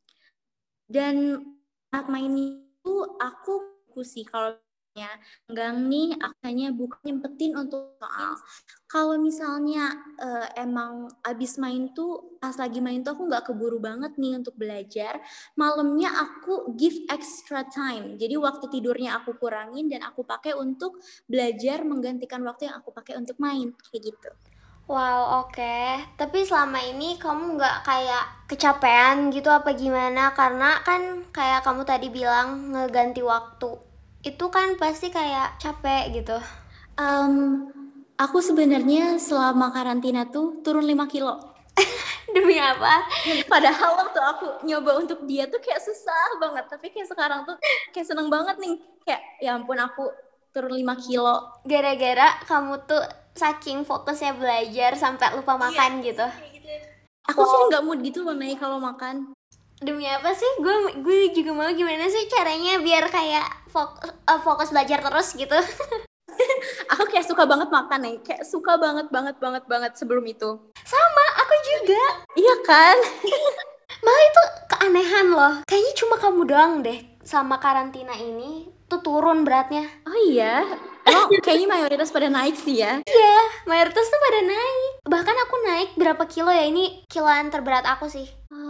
Dan 0.88 1.44
saat 1.92 2.08
main 2.08 2.32
itu 2.32 2.94
aku 3.20 3.84
sih. 4.00 4.24
Kalau 4.24 4.56
ya 4.92 5.08
enggak 5.48 5.72
nih 5.88 6.08
akhirnya 6.20 6.68
bukan 6.76 7.00
nyempetin 7.00 7.56
untuk 7.56 7.96
soal 7.96 8.36
kalau 8.84 9.16
misalnya 9.16 9.88
uh, 10.20 10.44
emang 10.52 11.08
abis 11.24 11.56
main 11.56 11.96
tuh 11.96 12.36
pas 12.36 12.52
lagi 12.60 12.84
main 12.84 13.00
tuh 13.00 13.16
aku 13.16 13.24
nggak 13.24 13.48
keburu 13.48 13.80
banget 13.80 14.12
nih 14.20 14.36
untuk 14.36 14.52
belajar 14.52 15.24
malamnya 15.56 16.12
aku 16.12 16.76
give 16.76 17.08
extra 17.08 17.64
time 17.72 18.20
jadi 18.20 18.36
waktu 18.36 18.68
tidurnya 18.68 19.16
aku 19.16 19.32
kurangin 19.40 19.88
dan 19.88 20.04
aku 20.04 20.28
pakai 20.28 20.52
untuk 20.52 21.00
belajar 21.24 21.88
menggantikan 21.88 22.44
waktu 22.44 22.68
yang 22.68 22.76
aku 22.76 22.92
pakai 22.92 23.16
untuk 23.16 23.40
main 23.40 23.72
kayak 23.88 24.12
gitu 24.12 24.30
Wow, 24.90 25.46
oke. 25.46 25.54
Okay. 25.54 26.02
Tapi 26.18 26.42
selama 26.42 26.82
ini 26.82 27.14
kamu 27.14 27.54
nggak 27.54 27.86
kayak 27.86 28.50
kecapean 28.50 29.30
gitu 29.30 29.46
apa 29.46 29.78
gimana? 29.78 30.34
Karena 30.34 30.82
kan 30.82 31.22
kayak 31.30 31.62
kamu 31.62 31.86
tadi 31.86 32.10
bilang 32.10 32.74
ngeganti 32.74 33.22
waktu 33.22 33.91
itu 34.22 34.44
kan 34.54 34.78
pasti 34.78 35.10
kayak 35.10 35.58
capek 35.58 36.22
gitu. 36.22 36.38
Um, 36.94 37.66
aku 38.14 38.38
sebenarnya 38.38 39.18
selama 39.18 39.74
karantina 39.74 40.30
tuh 40.30 40.62
turun 40.62 40.86
5 40.86 41.10
kilo. 41.10 41.42
Demi 42.34 42.56
apa? 42.56 43.02
Padahal 43.52 43.98
waktu 43.98 44.20
aku 44.22 44.46
nyoba 44.62 45.02
untuk 45.02 45.26
dia 45.26 45.50
tuh 45.50 45.58
kayak 45.58 45.82
susah 45.82 46.38
banget. 46.38 46.70
Tapi 46.70 46.94
kayak 46.94 47.10
sekarang 47.10 47.42
tuh 47.42 47.58
kayak 47.90 48.06
seneng 48.06 48.30
banget 48.30 48.56
nih. 48.62 48.78
Kayak 49.02 49.22
ya 49.42 49.58
ampun 49.58 49.78
aku 49.82 50.06
turun 50.54 50.70
5 50.70 50.86
kilo. 51.02 51.58
Gara-gara 51.66 52.38
kamu 52.46 52.86
tuh 52.86 53.02
saking 53.34 53.82
fokusnya 53.82 54.38
belajar 54.38 54.94
sampai 54.94 55.34
lupa 55.34 55.58
iya, 55.58 55.62
makan 55.66 55.90
iya, 55.98 56.04
gitu. 56.14 56.26
gitu. 56.62 56.72
Aku 57.26 57.42
sih 57.42 57.60
nggak 57.74 57.82
mood 57.82 57.98
gitu 58.06 58.22
loh 58.22 58.36
Mei 58.38 58.54
kalau 58.54 58.78
makan 58.78 59.34
demi 59.82 60.06
apa 60.06 60.32
sih 60.32 60.50
gue 60.62 61.02
gue 61.02 61.18
juga 61.34 61.50
mau 61.52 61.70
gimana 61.74 62.06
sih 62.08 62.26
caranya 62.30 62.78
biar 62.78 63.06
kayak 63.10 63.46
fokus, 63.68 64.10
uh, 64.30 64.40
fokus 64.40 64.68
belajar 64.70 65.02
terus 65.02 65.28
gitu 65.34 65.58
aku 66.92 67.02
kayak 67.10 67.26
suka 67.28 67.44
banget 67.44 67.68
makan 67.68 68.00
nih 68.02 68.16
kayak 68.24 68.42
suka 68.46 68.78
banget 68.80 69.10
banget 69.12 69.36
banget 69.42 69.64
banget 69.68 69.92
sebelum 69.98 70.24
itu 70.24 70.50
sama 70.86 71.24
aku 71.42 71.54
juga 71.66 72.02
iya 72.38 72.54
kan 72.64 72.96
malah 74.02 74.24
itu 74.26 74.42
keanehan 74.72 75.26
loh. 75.30 75.54
Kayaknya 75.68 75.92
cuma 75.94 76.14
kamu 76.18 76.40
doang 76.48 76.72
deh 76.82 76.98
sama 77.22 77.62
karantina 77.62 78.18
ini 78.18 78.66
tuh 78.90 78.98
turun 78.98 79.46
beratnya. 79.46 79.86
Oh 80.04 80.18
iya, 80.28 80.66
oh 81.06 81.26
kayaknya 81.40 81.68
mayoritas 81.70 82.10
pada 82.10 82.26
naik 82.26 82.58
sih 82.58 82.82
ya. 82.82 82.98
Iya, 83.04 83.36
mayoritas 83.70 84.10
tuh 84.10 84.20
pada 84.20 84.40
naik. 84.42 84.90
Bahkan 85.06 85.36
aku 85.48 85.54
naik 85.64 85.90
berapa 85.96 86.24
kilo 86.26 86.50
ya 86.50 86.66
ini 86.66 87.06
kiloan 87.06 87.48
terberat 87.48 87.86
aku 87.86 88.10
sih. 88.10 88.26
Oh, 88.52 88.61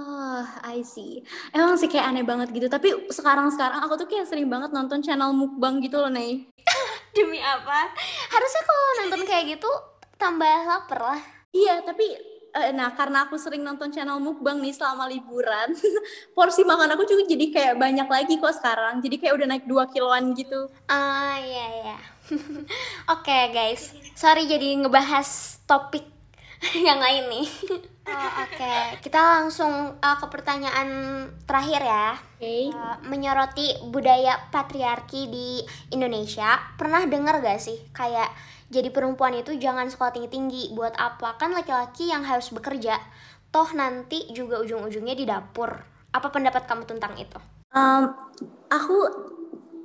I 0.65 0.81
see. 0.87 1.23
Emang 1.53 1.77
sih 1.77 1.91
kayak 1.91 2.13
aneh 2.13 2.25
banget 2.25 2.51
gitu. 2.55 2.67
Tapi 2.71 3.13
sekarang-sekarang 3.13 3.81
aku 3.85 3.95
tuh 4.01 4.09
kayak 4.09 4.29
sering 4.29 4.49
banget 4.49 4.73
nonton 4.73 5.05
channel 5.05 5.35
mukbang 5.37 5.83
gitu 5.85 6.01
loh, 6.01 6.11
Nay. 6.13 6.49
Demi 7.17 7.39
apa? 7.43 7.93
Harusnya 8.33 8.63
kalau 8.65 8.85
nonton 9.05 9.23
kayak 9.29 9.45
gitu 9.59 9.71
tambah 10.17 10.57
lapar 10.65 11.01
lah. 11.03 11.23
Iya, 11.53 11.85
tapi 11.85 12.17
uh, 12.57 12.71
nah 12.73 12.93
karena 12.97 13.29
aku 13.29 13.37
sering 13.37 13.61
nonton 13.61 13.93
channel 13.93 14.17
mukbang 14.17 14.61
nih 14.61 14.73
selama 14.73 15.05
liburan, 15.11 15.77
porsi 16.37 16.65
makan 16.65 16.97
aku 16.97 17.05
juga 17.05 17.29
jadi 17.29 17.47
kayak 17.53 17.75
banyak 17.77 18.09
lagi 18.09 18.35
kok 18.41 18.57
sekarang. 18.57 19.05
Jadi 19.05 19.21
kayak 19.21 19.35
udah 19.37 19.47
naik 19.51 19.67
2 19.69 19.93
kiloan 19.93 20.33
gitu. 20.33 20.71
Ah, 20.89 21.37
iya 21.43 21.67
iya. 21.85 21.97
Oke, 23.13 23.29
okay, 23.29 23.43
guys. 23.53 23.93
Sorry 24.17 24.49
jadi 24.49 24.81
ngebahas 24.81 25.61
topik 25.69 26.07
yang 26.89 27.03
lain 27.03 27.25
nih. 27.29 27.49
Oh, 28.03 28.11
Oke, 28.43 28.59
okay. 28.59 28.99
kita 28.99 29.19
langsung 29.19 29.95
uh, 29.95 30.17
ke 30.19 30.27
pertanyaan 30.27 30.89
terakhir 31.47 31.87
ya. 31.87 32.09
Oke. 32.19 32.43
Okay. 32.43 32.63
Uh, 32.75 32.99
menyoroti 33.07 33.79
budaya 33.95 34.51
patriarki 34.51 35.31
di 35.31 35.63
Indonesia, 35.95 36.59
pernah 36.75 37.07
dengar 37.07 37.39
gak 37.39 37.63
sih 37.63 37.79
kayak 37.95 38.27
jadi 38.73 38.89
perempuan 38.89 39.37
itu 39.37 39.53
jangan 39.61 39.93
sekolah 39.93 40.17
tinggi-tinggi 40.17 40.73
buat 40.73 40.97
apa 40.97 41.37
kan 41.37 41.53
laki-laki 41.53 42.09
yang 42.09 42.25
harus 42.25 42.49
bekerja 42.49 42.97
toh 43.53 43.69
nanti 43.77 44.33
juga 44.33 44.65
ujung-ujungnya 44.65 45.13
di 45.13 45.29
dapur 45.29 45.77
apa 46.09 46.29
pendapat 46.33 46.65
kamu 46.65 46.89
tentang 46.89 47.13
itu 47.21 47.37
um, 47.77 48.09
aku 48.73 48.97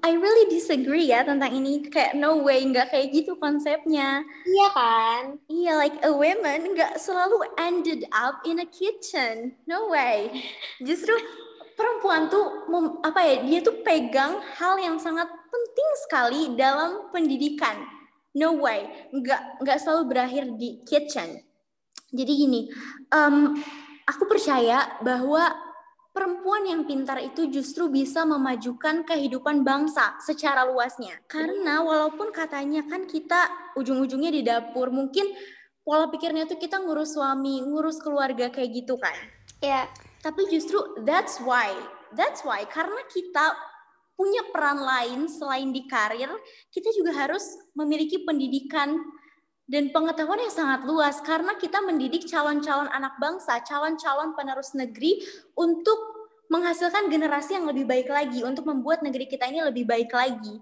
I 0.03 0.13
really 0.17 0.45
disagree 0.51 1.09
ya 1.09 1.25
tentang 1.25 1.53
ini. 1.53 1.85
Kayak 1.89 2.17
no 2.17 2.41
way 2.41 2.61
nggak 2.65 2.93
kayak 2.93 3.13
gitu 3.13 3.37
konsepnya. 3.37 4.21
Iya 4.45 4.67
kan? 4.73 5.21
Iya 5.49 5.73
like 5.77 5.97
a 6.05 6.11
woman 6.11 6.73
nggak 6.73 6.97
selalu 7.01 7.41
ended 7.57 8.05
up 8.13 8.41
in 8.45 8.61
a 8.61 8.67
kitchen. 8.67 9.57
No 9.65 9.89
way. 9.89 10.33
Justru 10.81 11.13
perempuan 11.77 12.29
tuh 12.29 12.65
mem, 12.69 13.01
apa 13.05 13.19
ya 13.21 13.35
dia 13.45 13.59
tuh 13.61 13.81
pegang 13.85 14.41
hal 14.57 14.81
yang 14.81 14.97
sangat 14.97 15.29
penting 15.29 15.89
sekali 16.07 16.41
dalam 16.57 17.09
pendidikan. 17.13 17.77
No 18.37 18.57
way. 18.57 19.09
Nggak 19.13 19.61
nggak 19.61 19.77
selalu 19.81 20.03
berakhir 20.09 20.43
di 20.57 20.81
kitchen. 20.85 21.41
Jadi 22.13 22.31
gini 22.31 22.61
um, 23.11 23.59
aku 24.07 24.23
percaya 24.31 24.95
bahwa 25.03 25.66
perempuan 26.17 26.65
yang 26.65 26.81
pintar 26.89 27.21
itu 27.21 27.45
justru 27.53 27.93
bisa 27.93 28.25
memajukan 28.25 29.05
kehidupan 29.05 29.61
bangsa 29.61 30.17
secara 30.17 30.65
luasnya. 30.65 31.13
Karena 31.29 31.85
walaupun 31.85 32.33
katanya 32.33 32.81
kan 32.89 33.05
kita 33.05 33.45
ujung-ujungnya 33.77 34.33
di 34.33 34.41
dapur 34.41 34.89
mungkin 34.89 35.29
pola 35.85 36.09
pikirnya 36.09 36.49
tuh 36.49 36.57
kita 36.57 36.81
ngurus 36.81 37.13
suami 37.13 37.61
ngurus 37.61 38.01
keluarga 38.01 38.49
kayak 38.49 38.81
gitu 38.81 38.97
kan. 38.97 39.13
Ya 39.61 39.69
yeah. 39.69 39.85
tapi 40.25 40.49
justru 40.49 40.81
that's 41.05 41.37
why 41.37 41.69
that's 42.17 42.41
why 42.41 42.65
karena 42.65 42.97
kita 43.13 43.53
punya 44.17 44.41
peran 44.49 44.81
lain 44.81 45.29
selain 45.29 45.69
di 45.69 45.85
karir, 45.85 46.33
kita 46.73 46.89
juga 46.97 47.13
harus 47.13 47.45
memiliki 47.77 48.25
pendidikan 48.25 48.97
dan 49.67 49.91
pengetahuan 49.91 50.39
yang 50.39 50.51
sangat 50.51 50.87
luas. 50.87 51.19
Karena 51.21 51.53
kita 51.59 51.83
mendidik 51.83 52.25
calon-calon 52.25 52.87
anak 52.89 53.19
bangsa, 53.19 53.59
calon-calon 53.61 54.33
penerus 54.33 54.71
negeri 54.73 55.21
untuk 55.59 56.06
menghasilkan 56.47 57.11
generasi 57.11 57.59
yang 57.59 57.67
lebih 57.67 57.83
baik 57.83 58.07
lagi, 58.07 58.43
untuk 58.43 58.67
membuat 58.67 59.03
negeri 59.03 59.27
kita 59.27 59.47
ini 59.47 59.63
lebih 59.63 59.83
baik 59.83 60.11
lagi. 60.11 60.59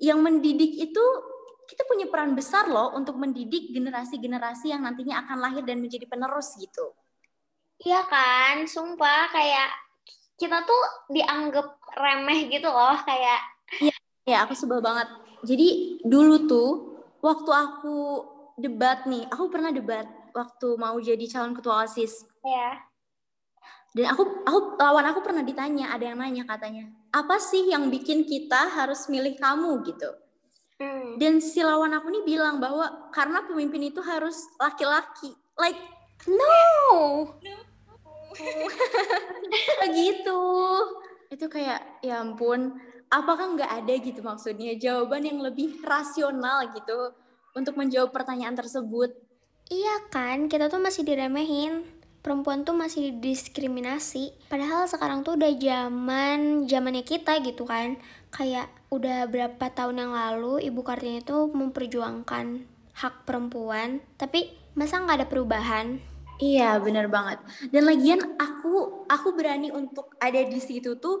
Yang 0.00 0.18
mendidik 0.20 0.72
itu 0.80 1.04
kita 1.70 1.86
punya 1.86 2.10
peran 2.10 2.34
besar 2.34 2.66
loh 2.66 2.96
untuk 2.98 3.14
mendidik 3.14 3.70
generasi-generasi 3.70 4.74
yang 4.74 4.82
nantinya 4.82 5.22
akan 5.22 5.38
lahir 5.38 5.62
dan 5.62 5.78
menjadi 5.78 6.08
penerus 6.08 6.56
gitu. 6.58 6.96
Iya 7.80 8.04
kan, 8.10 8.66
sumpah 8.66 9.30
kayak 9.32 9.70
kita 10.40 10.64
tuh 10.64 10.82
dianggap 11.12 11.78
remeh 12.00 12.48
gitu 12.48 12.68
loh 12.68 12.96
kayak 13.04 13.40
Iya, 13.78 13.94
ya 14.26 14.36
aku 14.42 14.56
sebel 14.58 14.82
banget. 14.82 15.06
Jadi 15.46 16.00
dulu 16.02 16.50
tuh 16.50 16.70
waktu 17.22 17.50
aku 17.54 17.96
debat 18.58 19.06
nih, 19.06 19.30
aku 19.30 19.46
pernah 19.46 19.70
debat 19.70 20.04
waktu 20.34 20.68
mau 20.74 20.98
jadi 20.98 21.22
calon 21.30 21.54
ketua 21.54 21.86
OSIS. 21.86 22.26
Iya. 22.42 22.89
Dan 23.90 24.06
aku 24.14 24.46
aku 24.46 24.58
lawan 24.78 25.06
aku 25.10 25.20
pernah 25.22 25.42
ditanya, 25.42 25.90
ada 25.90 26.06
yang 26.06 26.18
nanya 26.22 26.46
katanya, 26.46 26.86
"Apa 27.10 27.42
sih 27.42 27.70
yang 27.70 27.90
bikin 27.90 28.22
kita 28.22 28.70
harus 28.70 29.10
milih 29.10 29.34
kamu?" 29.34 29.82
gitu. 29.82 30.10
Hmm. 30.78 31.18
Dan 31.18 31.42
si 31.42 31.60
lawan 31.60 31.92
aku 31.92 32.08
nih 32.08 32.24
bilang 32.24 32.62
bahwa 32.62 33.10
karena 33.10 33.42
pemimpin 33.44 33.90
itu 33.90 33.98
harus 34.00 34.46
laki-laki. 34.56 35.34
Like 35.58 35.76
no. 36.28 37.34
no 37.42 37.70
gitu 39.98 40.42
itu 41.30 41.46
kayak 41.46 42.02
ya 42.02 42.22
ampun 42.22 42.74
apakah 43.10 43.54
nggak 43.54 43.70
ada 43.82 43.94
gitu 44.02 44.20
maksudnya 44.22 44.74
jawaban 44.78 45.26
yang 45.26 45.38
lebih 45.42 45.78
rasional 45.82 46.70
gitu 46.74 47.14
untuk 47.54 47.74
menjawab 47.78 48.10
pertanyaan 48.14 48.58
tersebut 48.58 49.14
iya 49.70 50.10
kan 50.10 50.50
kita 50.50 50.66
tuh 50.66 50.82
masih 50.82 51.06
diremehin 51.06 51.86
perempuan 52.20 52.64
tuh 52.68 52.76
masih 52.76 53.12
didiskriminasi 53.12 54.36
padahal 54.52 54.84
sekarang 54.84 55.24
tuh 55.24 55.40
udah 55.40 55.52
zaman 55.56 56.68
zamannya 56.68 57.04
kita 57.04 57.40
gitu 57.40 57.64
kan 57.64 57.96
kayak 58.28 58.68
udah 58.92 59.26
berapa 59.26 59.64
tahun 59.72 60.06
yang 60.06 60.12
lalu 60.12 60.68
ibu 60.68 60.80
kartini 60.84 61.24
itu 61.24 61.48
memperjuangkan 61.50 62.64
hak 62.92 63.14
perempuan 63.24 64.04
tapi 64.20 64.52
masa 64.76 65.00
nggak 65.00 65.24
ada 65.24 65.28
perubahan 65.28 66.00
Iya, 66.40 66.80
bener 66.80 67.04
banget. 67.12 67.36
Dan 67.68 67.84
lagian 67.84 68.40
aku 68.40 69.04
aku 69.12 69.36
berani 69.36 69.68
untuk 69.68 70.16
ada 70.16 70.40
di 70.40 70.56
situ 70.56 70.96
tuh 70.96 71.20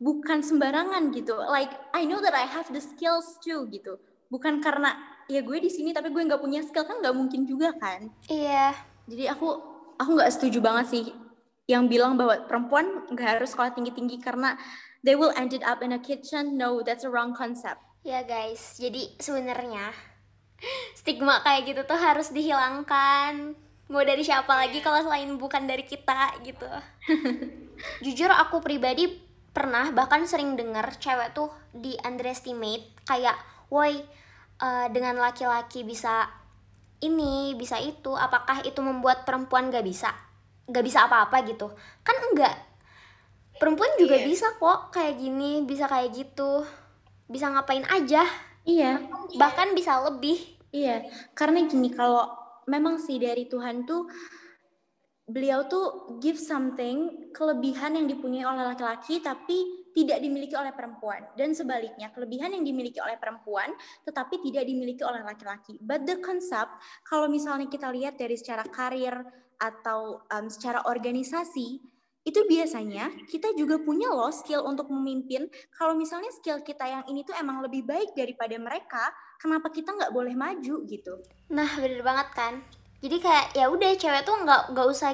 bukan 0.00 0.40
sembarangan 0.40 1.12
gitu. 1.12 1.36
Like 1.36 1.68
I 1.92 2.08
know 2.08 2.24
that 2.24 2.32
I 2.32 2.48
have 2.48 2.72
the 2.72 2.80
skills 2.80 3.36
too 3.44 3.68
gitu. 3.68 4.00
Bukan 4.32 4.64
karena 4.64 4.96
ya 5.28 5.44
gue 5.44 5.60
di 5.60 5.68
sini 5.68 5.92
tapi 5.92 6.08
gue 6.08 6.24
nggak 6.24 6.40
punya 6.40 6.64
skill 6.64 6.88
kan 6.88 7.04
nggak 7.04 7.12
mungkin 7.12 7.44
juga 7.44 7.76
kan. 7.76 8.08
Iya. 8.32 8.72
Jadi 9.04 9.28
aku 9.28 9.77
aku 9.98 10.10
nggak 10.16 10.32
setuju 10.32 10.58
banget 10.62 10.86
sih 10.88 11.04
yang 11.68 11.90
bilang 11.90 12.16
bahwa 12.16 12.48
perempuan 12.48 13.04
nggak 13.12 13.38
harus 13.38 13.52
sekolah 13.52 13.76
tinggi-tinggi 13.76 14.22
karena 14.24 14.56
they 15.04 15.12
will 15.12 15.34
ended 15.36 15.60
up 15.66 15.84
in 15.84 15.92
a 15.92 16.00
kitchen. 16.00 16.56
No, 16.56 16.80
that's 16.80 17.04
a 17.04 17.10
wrong 17.12 17.36
concept. 17.36 17.84
Ya 18.06 18.24
guys, 18.24 18.80
jadi 18.80 19.12
sebenarnya 19.20 19.92
stigma 20.94 21.38
kayak 21.46 21.70
gitu 21.70 21.82
tuh 21.86 21.98
harus 21.98 22.34
dihilangkan 22.34 23.54
mau 23.88 24.04
dari 24.04 24.20
siapa 24.20 24.52
lagi 24.52 24.84
kalau 24.84 25.00
selain 25.00 25.30
bukan 25.40 25.64
dari 25.64 25.86
kita 25.86 26.36
gitu 26.44 26.68
jujur 28.04 28.28
aku 28.28 28.60
pribadi 28.60 29.08
pernah 29.54 29.88
bahkan 29.94 30.28
sering 30.28 30.58
dengar 30.60 30.92
cewek 31.00 31.32
tuh 31.32 31.48
di 31.72 31.96
underestimate 32.04 32.92
kayak 33.08 33.38
woi 33.72 34.04
uh, 34.60 34.86
dengan 34.92 35.16
laki-laki 35.16 35.88
bisa 35.88 36.28
ini 36.98 37.54
bisa 37.54 37.78
itu 37.78 38.14
apakah 38.14 38.62
itu 38.66 38.78
membuat 38.82 39.22
perempuan 39.22 39.70
gak 39.70 39.86
bisa? 39.86 40.10
Gak 40.68 40.84
bisa 40.84 41.06
apa-apa 41.06 41.44
gitu. 41.46 41.70
Kan 42.02 42.16
enggak 42.32 42.68
perempuan 43.58 43.90
juga 43.98 44.16
iya. 44.16 44.24
bisa 44.24 44.54
kok 44.54 44.94
kayak 44.94 45.18
gini 45.18 45.66
bisa 45.66 45.90
kayak 45.90 46.14
gitu. 46.14 46.64
Bisa 47.28 47.50
ngapain 47.52 47.84
aja. 47.90 48.24
Iya. 48.64 49.02
Bahkan 49.34 49.74
bisa 49.74 50.00
lebih. 50.06 50.38
Iya. 50.72 51.04
Karena 51.34 51.66
gini 51.66 51.92
kalau 51.92 52.24
memang 52.70 52.96
sih 53.02 53.18
dari 53.20 53.50
Tuhan 53.50 53.84
tuh 53.84 54.08
beliau 55.28 55.68
tuh 55.68 56.18
give 56.24 56.40
something 56.40 57.28
kelebihan 57.36 57.94
yang 58.00 58.08
dipunyai 58.08 58.48
oleh 58.48 58.64
laki-laki 58.64 59.20
tapi 59.20 59.88
tidak 59.92 60.24
dimiliki 60.24 60.56
oleh 60.56 60.72
perempuan 60.72 61.20
dan 61.36 61.52
sebaliknya 61.52 62.08
kelebihan 62.16 62.56
yang 62.56 62.64
dimiliki 62.64 62.96
oleh 62.98 63.20
perempuan 63.20 63.76
tetapi 64.08 64.40
tidak 64.40 64.64
dimiliki 64.64 65.04
oleh 65.04 65.20
laki-laki. 65.20 65.76
But 65.84 66.08
the 66.08 66.18
concept 66.24 66.80
kalau 67.04 67.28
misalnya 67.28 67.68
kita 67.68 67.92
lihat 67.92 68.16
dari 68.16 68.40
secara 68.40 68.64
karir 68.64 69.14
atau 69.60 70.24
um, 70.32 70.46
secara 70.48 70.86
organisasi 70.88 71.82
itu 72.24 72.40
biasanya 72.44 73.08
kita 73.28 73.56
juga 73.56 73.80
punya 73.80 74.12
loh 74.12 74.28
skill 74.28 74.64
untuk 74.68 74.92
memimpin. 74.92 75.48
Kalau 75.72 75.96
misalnya 75.96 76.28
skill 76.34 76.60
kita 76.60 76.84
yang 76.84 77.04
ini 77.08 77.24
tuh 77.24 77.32
emang 77.32 77.64
lebih 77.64 77.88
baik 77.88 78.12
daripada 78.12 78.52
mereka, 78.60 79.08
kenapa 79.38 79.70
kita 79.70 79.94
nggak 79.94 80.12
boleh 80.12 80.34
maju 80.34 80.76
gitu 80.84 81.14
nah 81.48 81.70
bener 81.78 82.02
banget 82.02 82.28
kan 82.34 82.54
jadi 82.98 83.16
kayak 83.22 83.46
ya 83.54 83.66
udah 83.70 83.90
cewek 83.94 84.22
tuh 84.26 84.36
nggak 84.42 84.62
nggak 84.74 84.86
usah 84.88 85.10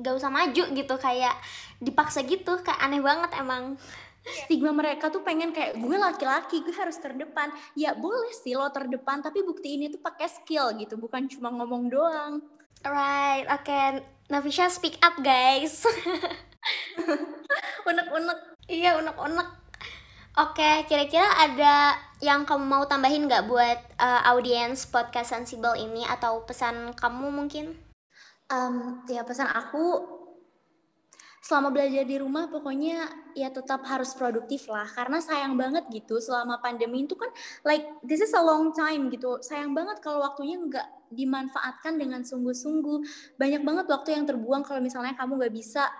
nggak 0.00 0.14
usah 0.16 0.30
maju 0.32 0.64
gitu 0.72 0.94
kayak 0.96 1.34
dipaksa 1.78 2.24
gitu 2.24 2.58
kayak 2.64 2.80
aneh 2.80 3.00
banget 3.00 3.30
emang 3.38 3.76
stigma 4.20 4.72
mereka 4.76 5.08
tuh 5.08 5.24
pengen 5.24 5.52
kayak 5.52 5.80
gue 5.80 5.96
laki-laki 5.96 6.60
gue 6.60 6.76
harus 6.76 7.00
terdepan 7.00 7.48
ya 7.72 7.96
boleh 7.96 8.32
sih 8.36 8.52
lo 8.52 8.68
terdepan 8.68 9.24
tapi 9.24 9.40
bukti 9.40 9.80
ini 9.80 9.88
tuh 9.88 10.00
pakai 10.00 10.28
skill 10.28 10.76
gitu 10.76 11.00
bukan 11.00 11.24
cuma 11.28 11.48
ngomong 11.48 11.88
doang 11.88 12.44
right 12.84 13.48
oke 13.48 13.64
okay. 13.64 14.04
Nafisha 14.30 14.70
speak 14.70 14.94
up 15.02 15.18
guys 15.24 15.82
Unek-unek. 17.88 18.38
Iya, 18.70 19.00
unek-unek. 19.00 19.48
Oke, 20.38 20.86
kira-kira 20.86 21.26
ada 21.42 21.98
yang 22.22 22.46
kamu 22.46 22.62
mau 22.62 22.84
tambahin 22.86 23.26
nggak 23.26 23.50
buat 23.50 23.78
uh, 23.98 24.30
audiens 24.30 24.86
podcast 24.86 25.34
Sensible 25.34 25.74
ini 25.74 26.06
atau 26.06 26.46
pesan 26.46 26.94
kamu 26.94 27.34
mungkin? 27.34 27.74
Um, 28.46 29.02
ya 29.10 29.26
pesan 29.26 29.50
aku 29.50 30.06
selama 31.42 31.74
belajar 31.74 32.06
di 32.06 32.14
rumah 32.20 32.46
pokoknya 32.46 33.10
ya 33.34 33.50
tetap 33.50 33.82
harus 33.90 34.14
produktif 34.14 34.70
lah. 34.70 34.86
Karena 34.86 35.18
sayang 35.18 35.58
banget 35.58 35.90
gitu 35.90 36.22
selama 36.22 36.62
pandemi 36.62 37.10
itu 37.10 37.18
kan 37.18 37.34
like 37.66 37.90
this 38.06 38.22
is 38.22 38.30
a 38.30 38.38
long 38.38 38.70
time 38.70 39.10
gitu. 39.10 39.42
Sayang 39.42 39.74
banget 39.74 39.98
kalau 39.98 40.22
waktunya 40.22 40.62
nggak 40.62 41.10
dimanfaatkan 41.10 41.98
dengan 41.98 42.22
sungguh-sungguh. 42.22 43.02
Banyak 43.34 43.66
banget 43.66 43.86
waktu 43.90 44.14
yang 44.14 44.30
terbuang 44.30 44.62
kalau 44.62 44.78
misalnya 44.78 45.18
kamu 45.18 45.42
nggak 45.42 45.54
bisa 45.58 45.90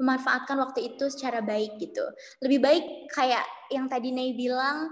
memanfaatkan 0.00 0.58
waktu 0.58 0.94
itu 0.94 1.06
secara 1.10 1.38
baik 1.40 1.78
gitu 1.78 2.02
lebih 2.42 2.58
baik 2.62 2.84
kayak 3.14 3.46
yang 3.70 3.86
tadi 3.86 4.10
Nay 4.10 4.34
bilang 4.34 4.90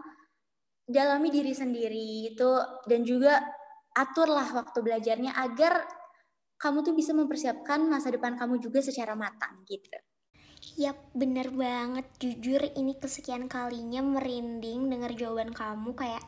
dalami 0.86 1.30
diri 1.30 1.54
sendiri 1.54 2.34
itu 2.34 2.50
dan 2.86 3.06
juga 3.06 3.38
aturlah 3.92 4.48
waktu 4.56 4.78
belajarnya 4.80 5.36
agar 5.36 5.84
kamu 6.58 6.86
tuh 6.86 6.94
bisa 6.94 7.10
mempersiapkan 7.10 7.82
masa 7.90 8.14
depan 8.14 8.38
kamu 8.38 8.62
juga 8.62 8.78
secara 8.78 9.18
matang 9.18 9.66
gitu. 9.66 9.98
Yap, 10.78 11.10
bener 11.10 11.50
banget. 11.50 12.06
Jujur 12.22 12.62
ini 12.78 12.94
kesekian 12.94 13.50
kalinya 13.50 13.98
merinding 13.98 14.86
dengar 14.86 15.10
jawaban 15.18 15.50
kamu 15.50 15.90
kayak 15.98 16.22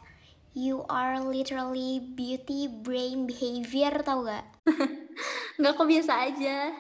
you 0.59 0.83
are 0.91 1.23
literally 1.23 2.03
beauty 2.03 2.67
brain 2.67 3.31
behavior 3.31 3.95
tau 4.03 4.27
gak? 4.27 4.43
Nggak 5.63 5.73
kok 5.79 5.87
biasa 5.87 6.13
aja. 6.27 6.75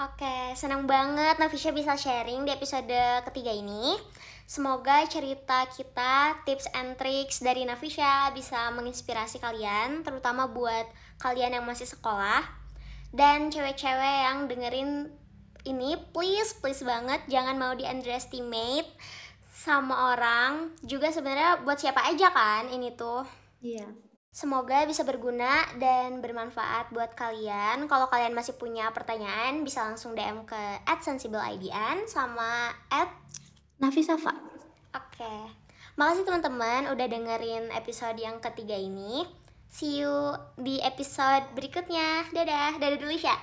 Oke, 0.00 0.56
senang 0.56 0.88
banget 0.88 1.36
Nafisha 1.36 1.76
bisa 1.76 1.92
sharing 1.92 2.48
di 2.48 2.50
episode 2.56 3.20
ketiga 3.28 3.52
ini. 3.52 4.00
Semoga 4.48 5.04
cerita 5.04 5.68
kita, 5.68 6.40
tips 6.48 6.72
and 6.72 6.96
tricks 6.96 7.44
dari 7.44 7.68
Nafisha 7.68 8.32
bisa 8.32 8.72
menginspirasi 8.72 9.36
kalian, 9.44 10.00
terutama 10.00 10.48
buat 10.48 10.88
kalian 11.20 11.60
yang 11.60 11.68
masih 11.68 11.84
sekolah. 11.84 12.40
Dan 13.12 13.52
cewek-cewek 13.52 14.16
yang 14.24 14.48
dengerin 14.48 15.12
ini, 15.68 16.00
please, 16.16 16.56
please 16.56 16.80
banget 16.80 17.20
jangan 17.28 17.60
mau 17.60 17.76
di 17.76 17.84
underestimate 17.84 18.88
sama 19.52 20.16
orang. 20.16 20.80
Juga 20.80 21.12
sebenarnya 21.12 21.60
buat 21.60 21.76
siapa 21.76 22.08
aja 22.08 22.32
kan 22.32 22.72
ini 22.72 22.96
tuh. 22.96 23.28
Iya. 23.60 23.84
Yeah. 23.84 24.09
Semoga 24.30 24.86
bisa 24.86 25.02
berguna 25.02 25.66
dan 25.82 26.22
bermanfaat 26.22 26.94
buat 26.94 27.18
kalian. 27.18 27.90
Kalau 27.90 28.06
kalian 28.06 28.30
masih 28.30 28.54
punya 28.54 28.94
pertanyaan, 28.94 29.66
bisa 29.66 29.82
langsung 29.82 30.14
DM 30.14 30.46
ke 30.46 30.62
@sensibleidn 30.86 32.06
sama 32.06 32.70
@nafisafa. 33.82 34.30
Oke. 34.94 35.18
Okay. 35.18 35.42
Makasih 35.98 36.22
teman-teman 36.22 36.94
udah 36.94 37.06
dengerin 37.10 37.74
episode 37.74 38.16
yang 38.22 38.38
ketiga 38.38 38.78
ini. 38.78 39.26
See 39.66 40.00
you 40.02 40.38
di 40.54 40.78
episode 40.78 41.50
berikutnya. 41.58 42.30
Dadah, 42.30 42.78
dadah 42.78 42.98
dulu 43.02 43.14
ya. 43.18 43.34